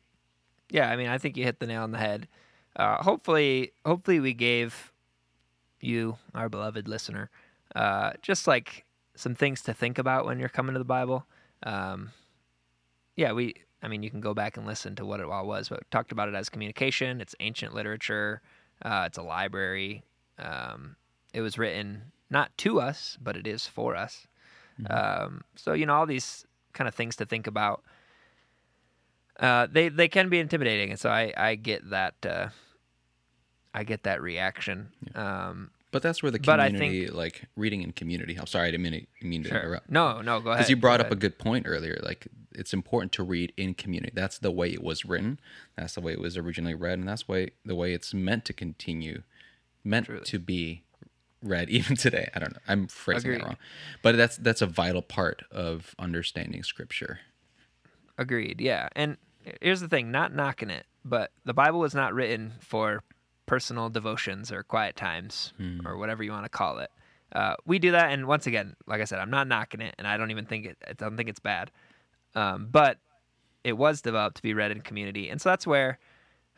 Yeah, 0.71 0.91
I 0.91 0.97
mean, 0.97 1.09
I 1.09 1.19
think 1.19 1.37
you 1.37 1.45
hit 1.45 1.61
the 1.61 1.67
nail 1.67 1.83
on 1.83 1.93
the 1.93 1.99
head. 1.99 2.29
Uh, 2.77 3.03
hopefully, 3.03 3.73
hopefully, 3.85 4.21
we 4.21 4.33
gave 4.33 4.93
you, 5.81 6.17
our 6.35 6.49
beloved 6.49 6.89
listener, 6.89 7.31
uh, 7.75 8.13
just 8.23 8.47
like 8.47 8.85
some 9.15 9.35
things 9.35 9.63
to 9.63 9.75
think 9.75 9.99
about 9.99 10.25
when 10.25 10.39
you're 10.39 10.49
coming 10.49 10.75
to 10.75 10.79
the 10.79 10.85
Bible. 10.85 11.27
Um, 11.63 12.13
yeah, 13.17 13.33
we. 13.33 13.55
I 13.81 13.87
mean, 13.87 14.03
you 14.03 14.11
can 14.11 14.21
go 14.21 14.35
back 14.35 14.57
and 14.57 14.67
listen 14.67 14.97
to 14.97 15.05
what 15.07 15.21
it 15.21 15.27
all 15.27 15.47
was, 15.47 15.69
but 15.69 15.89
talked 15.91 16.11
about 16.11 16.29
it 16.29 16.35
as 16.35 16.49
communication. 16.49 17.21
It's 17.21 17.37
ancient 17.39 17.75
literature. 17.75 18.43
Uh, 18.83 19.05
it's 19.07 19.19
a 19.19 19.23
library. 19.23 20.03
Um, 20.39 20.97
it 21.33 21.43
was 21.43 21.59
written 21.59 22.11
not 22.31 22.57
to 22.59 22.81
us, 22.81 23.17
but 23.21 23.37
it 23.37 23.47
is 23.47 23.67
for 23.67 23.97
us. 23.97 24.27
Um, 24.91 25.43
so 25.57 25.73
you 25.73 25.87
know, 25.87 25.95
all 25.95 26.07
these 26.07 26.47
kind 26.73 26.87
of 26.87 26.95
things 26.95 27.17
to 27.17 27.27
think 27.27 27.47
about. 27.47 27.83
Uh, 29.41 29.67
they 29.71 29.89
they 29.89 30.09
can 30.09 30.29
be 30.29 30.39
intimidating, 30.39 30.91
and 30.91 30.99
so 30.99 31.11
I 31.11 31.33
I 31.37 31.55
get 31.55 31.91
that 31.91 32.15
uh, 32.27 32.49
I 33.75 33.85
get 33.85 34.03
that 34.05 34.21
reaction. 34.21 34.89
Um, 35.15 35.71
But 35.91 36.03
that's 36.03 36.23
where 36.23 36.33
the 36.33 36.39
community, 36.39 37.07
like 37.07 37.45
reading 37.57 37.83
in 37.83 37.93
community, 37.93 38.35
helps. 38.35 38.53
Sorry, 38.53 38.69
I 38.69 38.71
didn't 38.73 38.83
mean 38.83 39.07
to, 39.21 39.27
mean 39.27 39.43
to 39.45 39.49
sure. 39.49 39.59
interrupt. 39.59 39.91
No, 39.91 40.21
no, 40.21 40.41
go 40.41 40.51
ahead. 40.51 40.59
Because 40.59 40.71
you 40.71 40.77
brought 40.77 41.01
go 41.01 41.07
up 41.07 41.13
a 41.13 41.17
good 41.17 41.39
point 41.39 41.67
earlier. 41.69 41.99
Like 42.03 42.29
it's 42.53 42.73
important 42.73 43.13
to 43.13 43.23
read 43.23 43.53
in 43.57 43.75
community. 43.75 44.13
That's 44.15 44.39
the 44.39 44.51
way 44.51 44.71
it 44.73 44.83
was 44.83 45.05
written. 45.05 45.39
That's 45.77 45.95
the 45.95 46.01
way 46.01 46.13
it 46.13 46.21
was 46.21 46.37
originally 46.37 46.75
read, 46.75 46.99
and 46.99 47.09
that's 47.09 47.29
way 47.29 47.51
the 47.65 47.77
way 47.77 47.93
it's 47.95 48.13
meant 48.13 48.45
to 48.47 48.53
continue, 48.53 49.23
meant 49.85 50.07
Truly. 50.07 50.25
to 50.25 50.39
be 50.39 50.83
read 51.43 51.71
even 51.71 51.97
today. 51.97 52.29
I 52.35 52.39
don't 52.39 52.53
know. 52.53 52.61
I'm 52.67 52.87
phrasing 52.89 53.31
Agreed. 53.31 53.43
it 53.43 53.47
wrong, 53.47 53.57
but 54.03 54.17
that's 54.17 54.37
that's 54.37 54.63
a 54.63 54.67
vital 54.67 55.03
part 55.03 55.43
of 55.51 55.95
understanding 55.99 56.63
Scripture. 56.63 57.21
Agreed. 58.17 58.61
Yeah. 58.61 58.89
And 58.97 59.17
here's 59.61 59.81
the 59.81 59.89
thing, 59.89 60.11
not 60.11 60.35
knocking 60.35 60.71
it, 60.71 60.87
but 61.05 61.31
the 61.45 61.55
Bible 61.55 61.79
was 61.79 61.95
not 61.95 62.13
written 62.15 62.55
for 62.61 63.03
personal 63.47 63.89
devotions 63.89 64.53
or 64.53 64.63
quiet 64.63 64.97
times 64.97 65.53
or 65.85 65.97
whatever 65.97 66.23
you 66.23 66.33
want 66.33 66.45
to 66.45 66.51
call 66.51 66.79
it. 66.79 66.91
Uh, 67.33 67.55
we 67.67 67.79
do 67.79 67.93
that, 67.93 68.11
and 68.11 68.27
once 68.27 68.47
again, 68.47 68.75
like 68.87 69.01
I 69.01 69.05
said, 69.05 69.19
I'm 69.19 69.31
not 69.31 69.47
knocking 69.47 69.81
it, 69.81 69.95
and 69.99 70.07
I 70.07 70.17
don't 70.17 70.31
even 70.31 70.47
think 70.47 70.65
it. 70.67 70.79
I 70.87 70.95
don't 70.95 71.17
think 71.17 71.29
it's 71.29 71.41
bad. 71.41 71.71
Um, 72.35 72.69
but 72.71 72.99
it 73.65 73.75
was 73.75 74.01
developed 74.01 74.37
to 74.37 74.43
be 74.43 74.55
read 74.55 74.71
in 74.71 74.81
community, 74.81 75.29
and 75.29 75.41
so 75.41 75.51
that's 75.51 75.67
where 75.67 75.99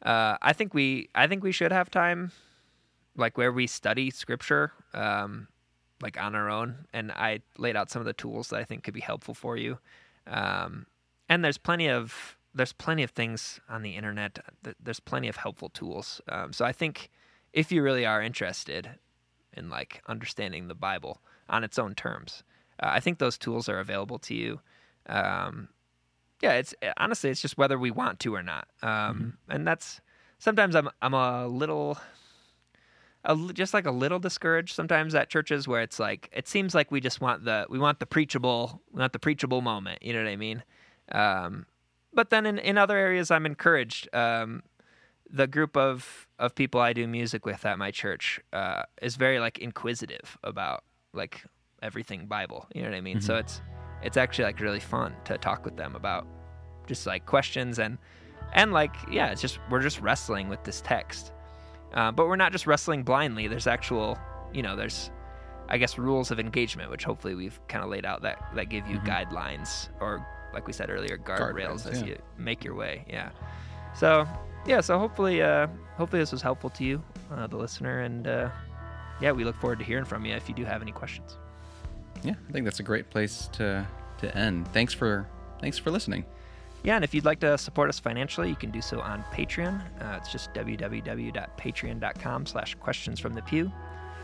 uh, 0.02 0.36
I 0.40 0.52
think 0.52 0.72
we. 0.72 1.08
I 1.14 1.26
think 1.26 1.42
we 1.42 1.52
should 1.52 1.72
have 1.72 1.90
time, 1.90 2.30
like 3.16 3.36
where 3.36 3.52
we 3.52 3.66
study 3.66 4.10
Scripture, 4.10 4.72
um, 4.94 5.48
like 6.02 6.20
on 6.20 6.34
our 6.34 6.48
own. 6.48 6.86
And 6.92 7.12
I 7.12 7.40
laid 7.58 7.76
out 7.76 7.90
some 7.90 8.00
of 8.00 8.06
the 8.06 8.12
tools 8.12 8.48
that 8.48 8.60
I 8.60 8.64
think 8.64 8.84
could 8.84 8.94
be 8.94 9.00
helpful 9.00 9.34
for 9.34 9.56
you. 9.56 9.78
Um, 10.26 10.86
and 11.28 11.44
there's 11.44 11.58
plenty 11.58 11.88
of 11.88 12.36
there's 12.52 12.72
plenty 12.72 13.04
of 13.04 13.10
things 13.10 13.60
on 13.68 13.82
the 13.82 13.96
internet. 13.96 14.38
There's 14.82 14.98
plenty 14.98 15.28
of 15.28 15.36
helpful 15.36 15.68
tools. 15.68 16.20
Um, 16.28 16.52
so 16.52 16.64
I 16.64 16.72
think 16.72 17.10
if 17.52 17.70
you 17.70 17.82
really 17.82 18.04
are 18.04 18.20
interested 18.20 18.90
in 19.52 19.70
like 19.70 20.02
understanding 20.08 20.66
the 20.66 20.74
Bible 20.74 21.20
on 21.48 21.62
its 21.62 21.78
own 21.78 21.94
terms, 21.94 22.42
uh, 22.82 22.88
I 22.90 23.00
think 23.00 23.18
those 23.18 23.38
tools 23.38 23.68
are 23.68 23.78
available 23.78 24.18
to 24.20 24.34
you. 24.34 24.60
Um, 25.06 25.68
yeah, 26.42 26.54
it's 26.54 26.74
honestly 26.96 27.30
it's 27.30 27.42
just 27.42 27.58
whether 27.58 27.78
we 27.78 27.90
want 27.90 28.18
to 28.20 28.34
or 28.34 28.42
not. 28.42 28.66
Um, 28.82 29.38
And 29.48 29.66
that's 29.66 30.00
sometimes 30.38 30.74
I'm 30.74 30.88
I'm 31.02 31.14
a 31.14 31.46
little. 31.46 31.98
A, 33.24 33.36
just 33.52 33.74
like 33.74 33.86
a 33.86 33.90
little 33.90 34.18
discouraged 34.18 34.74
sometimes 34.74 35.14
at 35.14 35.28
churches 35.28 35.68
where 35.68 35.82
it's 35.82 35.98
like 35.98 36.30
it 36.32 36.48
seems 36.48 36.74
like 36.74 36.90
we 36.90 37.00
just 37.00 37.20
want 37.20 37.44
the 37.44 37.66
we 37.68 37.78
want 37.78 38.00
the 38.00 38.06
preachable 38.06 38.80
we 38.92 39.00
want 39.00 39.12
the 39.12 39.18
preachable 39.18 39.60
moment 39.60 40.02
you 40.02 40.12
know 40.12 40.22
what 40.22 40.30
I 40.30 40.36
mean 40.36 40.62
um, 41.12 41.66
but 42.12 42.30
then 42.30 42.46
in, 42.46 42.58
in 42.58 42.78
other 42.78 42.96
areas, 42.96 43.30
I'm 43.30 43.46
encouraged. 43.46 44.08
Um, 44.14 44.62
the 45.32 45.46
group 45.46 45.76
of, 45.76 46.26
of 46.38 46.54
people 46.54 46.80
I 46.80 46.92
do 46.92 47.06
music 47.06 47.46
with 47.46 47.64
at 47.64 47.78
my 47.78 47.90
church 47.90 48.40
uh, 48.52 48.82
is 49.00 49.16
very 49.16 49.38
like 49.38 49.58
inquisitive 49.58 50.36
about 50.42 50.82
like 51.12 51.44
everything 51.82 52.26
Bible. 52.26 52.66
You 52.74 52.82
know 52.82 52.90
what 52.90 52.96
I 52.96 53.00
mean? 53.00 53.20
So 53.20 53.36
it's 53.36 53.60
it's 54.02 54.16
actually 54.16 54.44
like 54.44 54.60
really 54.60 54.80
fun 54.80 55.14
to 55.26 55.38
talk 55.38 55.64
with 55.64 55.76
them 55.76 55.94
about 55.94 56.26
just 56.86 57.06
like 57.06 57.26
questions 57.26 57.78
and 57.78 57.96
and 58.54 58.72
like 58.72 58.96
yeah, 59.10 59.30
it's 59.30 59.40
just 59.40 59.60
we're 59.70 59.82
just 59.82 60.00
wrestling 60.00 60.48
with 60.48 60.64
this 60.64 60.80
text, 60.80 61.32
uh, 61.94 62.12
but 62.12 62.26
we're 62.28 62.36
not 62.36 62.52
just 62.52 62.66
wrestling 62.66 63.02
blindly. 63.02 63.48
There's 63.48 63.66
actual 63.66 64.18
you 64.52 64.62
know 64.62 64.76
there's 64.76 65.10
I 65.68 65.78
guess 65.78 65.98
rules 65.98 66.30
of 66.30 66.40
engagement, 66.40 66.90
which 66.90 67.04
hopefully 67.04 67.34
we've 67.34 67.58
kind 67.68 67.84
of 67.84 67.90
laid 67.90 68.04
out 68.04 68.22
that 68.22 68.42
that 68.54 68.68
give 68.68 68.86
you 68.86 68.98
guidelines 69.00 69.88
or 70.00 70.26
like 70.52 70.66
we 70.66 70.72
said 70.72 70.90
earlier, 70.90 71.16
guardrails 71.16 71.84
Guardrails, 71.84 71.86
as 71.86 72.02
yeah. 72.02 72.08
you 72.08 72.18
make 72.36 72.64
your 72.64 72.74
way. 72.74 73.04
Yeah. 73.08 73.30
So 73.94 74.26
yeah, 74.66 74.80
so 74.80 74.98
hopefully 74.98 75.42
uh, 75.42 75.68
hopefully 75.96 76.20
this 76.20 76.32
was 76.32 76.42
helpful 76.42 76.70
to 76.70 76.84
you, 76.84 77.02
uh, 77.32 77.46
the 77.46 77.56
listener, 77.56 78.00
and 78.00 78.26
uh, 78.26 78.50
yeah, 79.20 79.32
we 79.32 79.44
look 79.44 79.56
forward 79.56 79.78
to 79.78 79.84
hearing 79.84 80.04
from 80.04 80.24
you 80.24 80.34
if 80.34 80.48
you 80.48 80.54
do 80.54 80.64
have 80.64 80.82
any 80.82 80.92
questions. 80.92 81.38
Yeah, 82.22 82.34
I 82.48 82.52
think 82.52 82.64
that's 82.64 82.80
a 82.80 82.84
great 82.84 83.10
place 83.10 83.48
to 83.52 83.86
to 84.18 84.36
end. 84.36 84.68
Thanks 84.68 84.92
for 84.92 85.28
thanks 85.60 85.78
for 85.78 85.90
listening. 85.90 86.24
Yeah, 86.82 86.94
and 86.96 87.04
if 87.04 87.12
you'd 87.14 87.26
like 87.26 87.40
to 87.40 87.58
support 87.58 87.90
us 87.90 87.98
financially, 87.98 88.48
you 88.48 88.56
can 88.56 88.70
do 88.70 88.80
so 88.80 89.00
on 89.00 89.22
Patreon. 89.32 89.80
Uh, 90.00 90.16
it's 90.16 90.32
just 90.32 90.54
www.patreon.com 90.54 92.46
slash 92.46 92.74
questions 92.76 93.20
from 93.20 93.34
the 93.34 93.42
pew. 93.42 93.70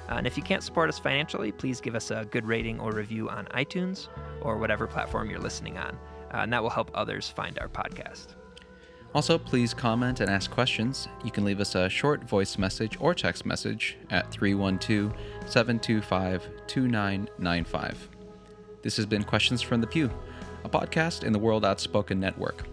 Uh, 0.09 0.15
and 0.15 0.27
if 0.27 0.37
you 0.37 0.43
can't 0.43 0.63
support 0.63 0.89
us 0.89 0.99
financially, 0.99 1.53
please 1.53 1.81
give 1.81 1.95
us 1.95 2.11
a 2.11 2.25
good 2.31 2.47
rating 2.47 2.81
or 2.81 2.93
review 2.93 3.29
on 3.29 3.45
iTunes 3.47 4.09
or 4.41 4.57
whatever 4.57 4.87
platform 4.87 5.29
you're 5.29 5.39
listening 5.39 5.77
on. 5.77 5.99
Uh, 6.33 6.39
and 6.39 6.53
that 6.53 6.63
will 6.63 6.71
help 6.71 6.91
others 6.95 7.29
find 7.29 7.59
our 7.59 7.69
podcast. 7.69 8.37
Also, 9.15 9.39
please 9.39 9.73
comment 9.73 10.21
and 10.21 10.31
ask 10.31 10.51
questions. 10.51 11.09
You 11.25 11.31
can 11.31 11.45
leave 11.45 11.61
us 11.61 11.75
a 11.75 11.89
short 11.89 12.25
voice 12.25 12.59
message 12.59 12.97
or 13.01 13.15
text 13.15 13.47
message 13.47 13.97
at 14.11 14.31
312 14.31 15.13
725 15.47 16.49
2995. 16.67 18.09
This 18.83 18.97
has 18.97 19.07
been 19.07 19.25
Questions 19.25 19.63
from 19.63 19.81
the 19.81 19.87
Pew, 19.87 20.11
a 20.67 20.69
podcast 20.69 21.25
in 21.25 21.33
the 21.33 21.39
World 21.39 21.65
Outspoken 21.65 22.19
Network. 22.19 22.67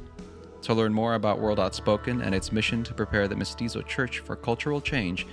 To 0.63 0.73
learn 0.73 0.93
more 0.93 1.13
about 1.13 1.39
World 1.39 1.59
Outspoken 1.59 2.21
and 2.21 2.33
its 2.33 2.51
mission 2.51 2.83
to 2.83 2.93
prepare 2.93 3.27
the 3.27 3.35
Mestizo 3.35 3.81
Church 3.81 4.19
for 4.19 4.35
cultural 4.35 4.81
change, 4.81 5.27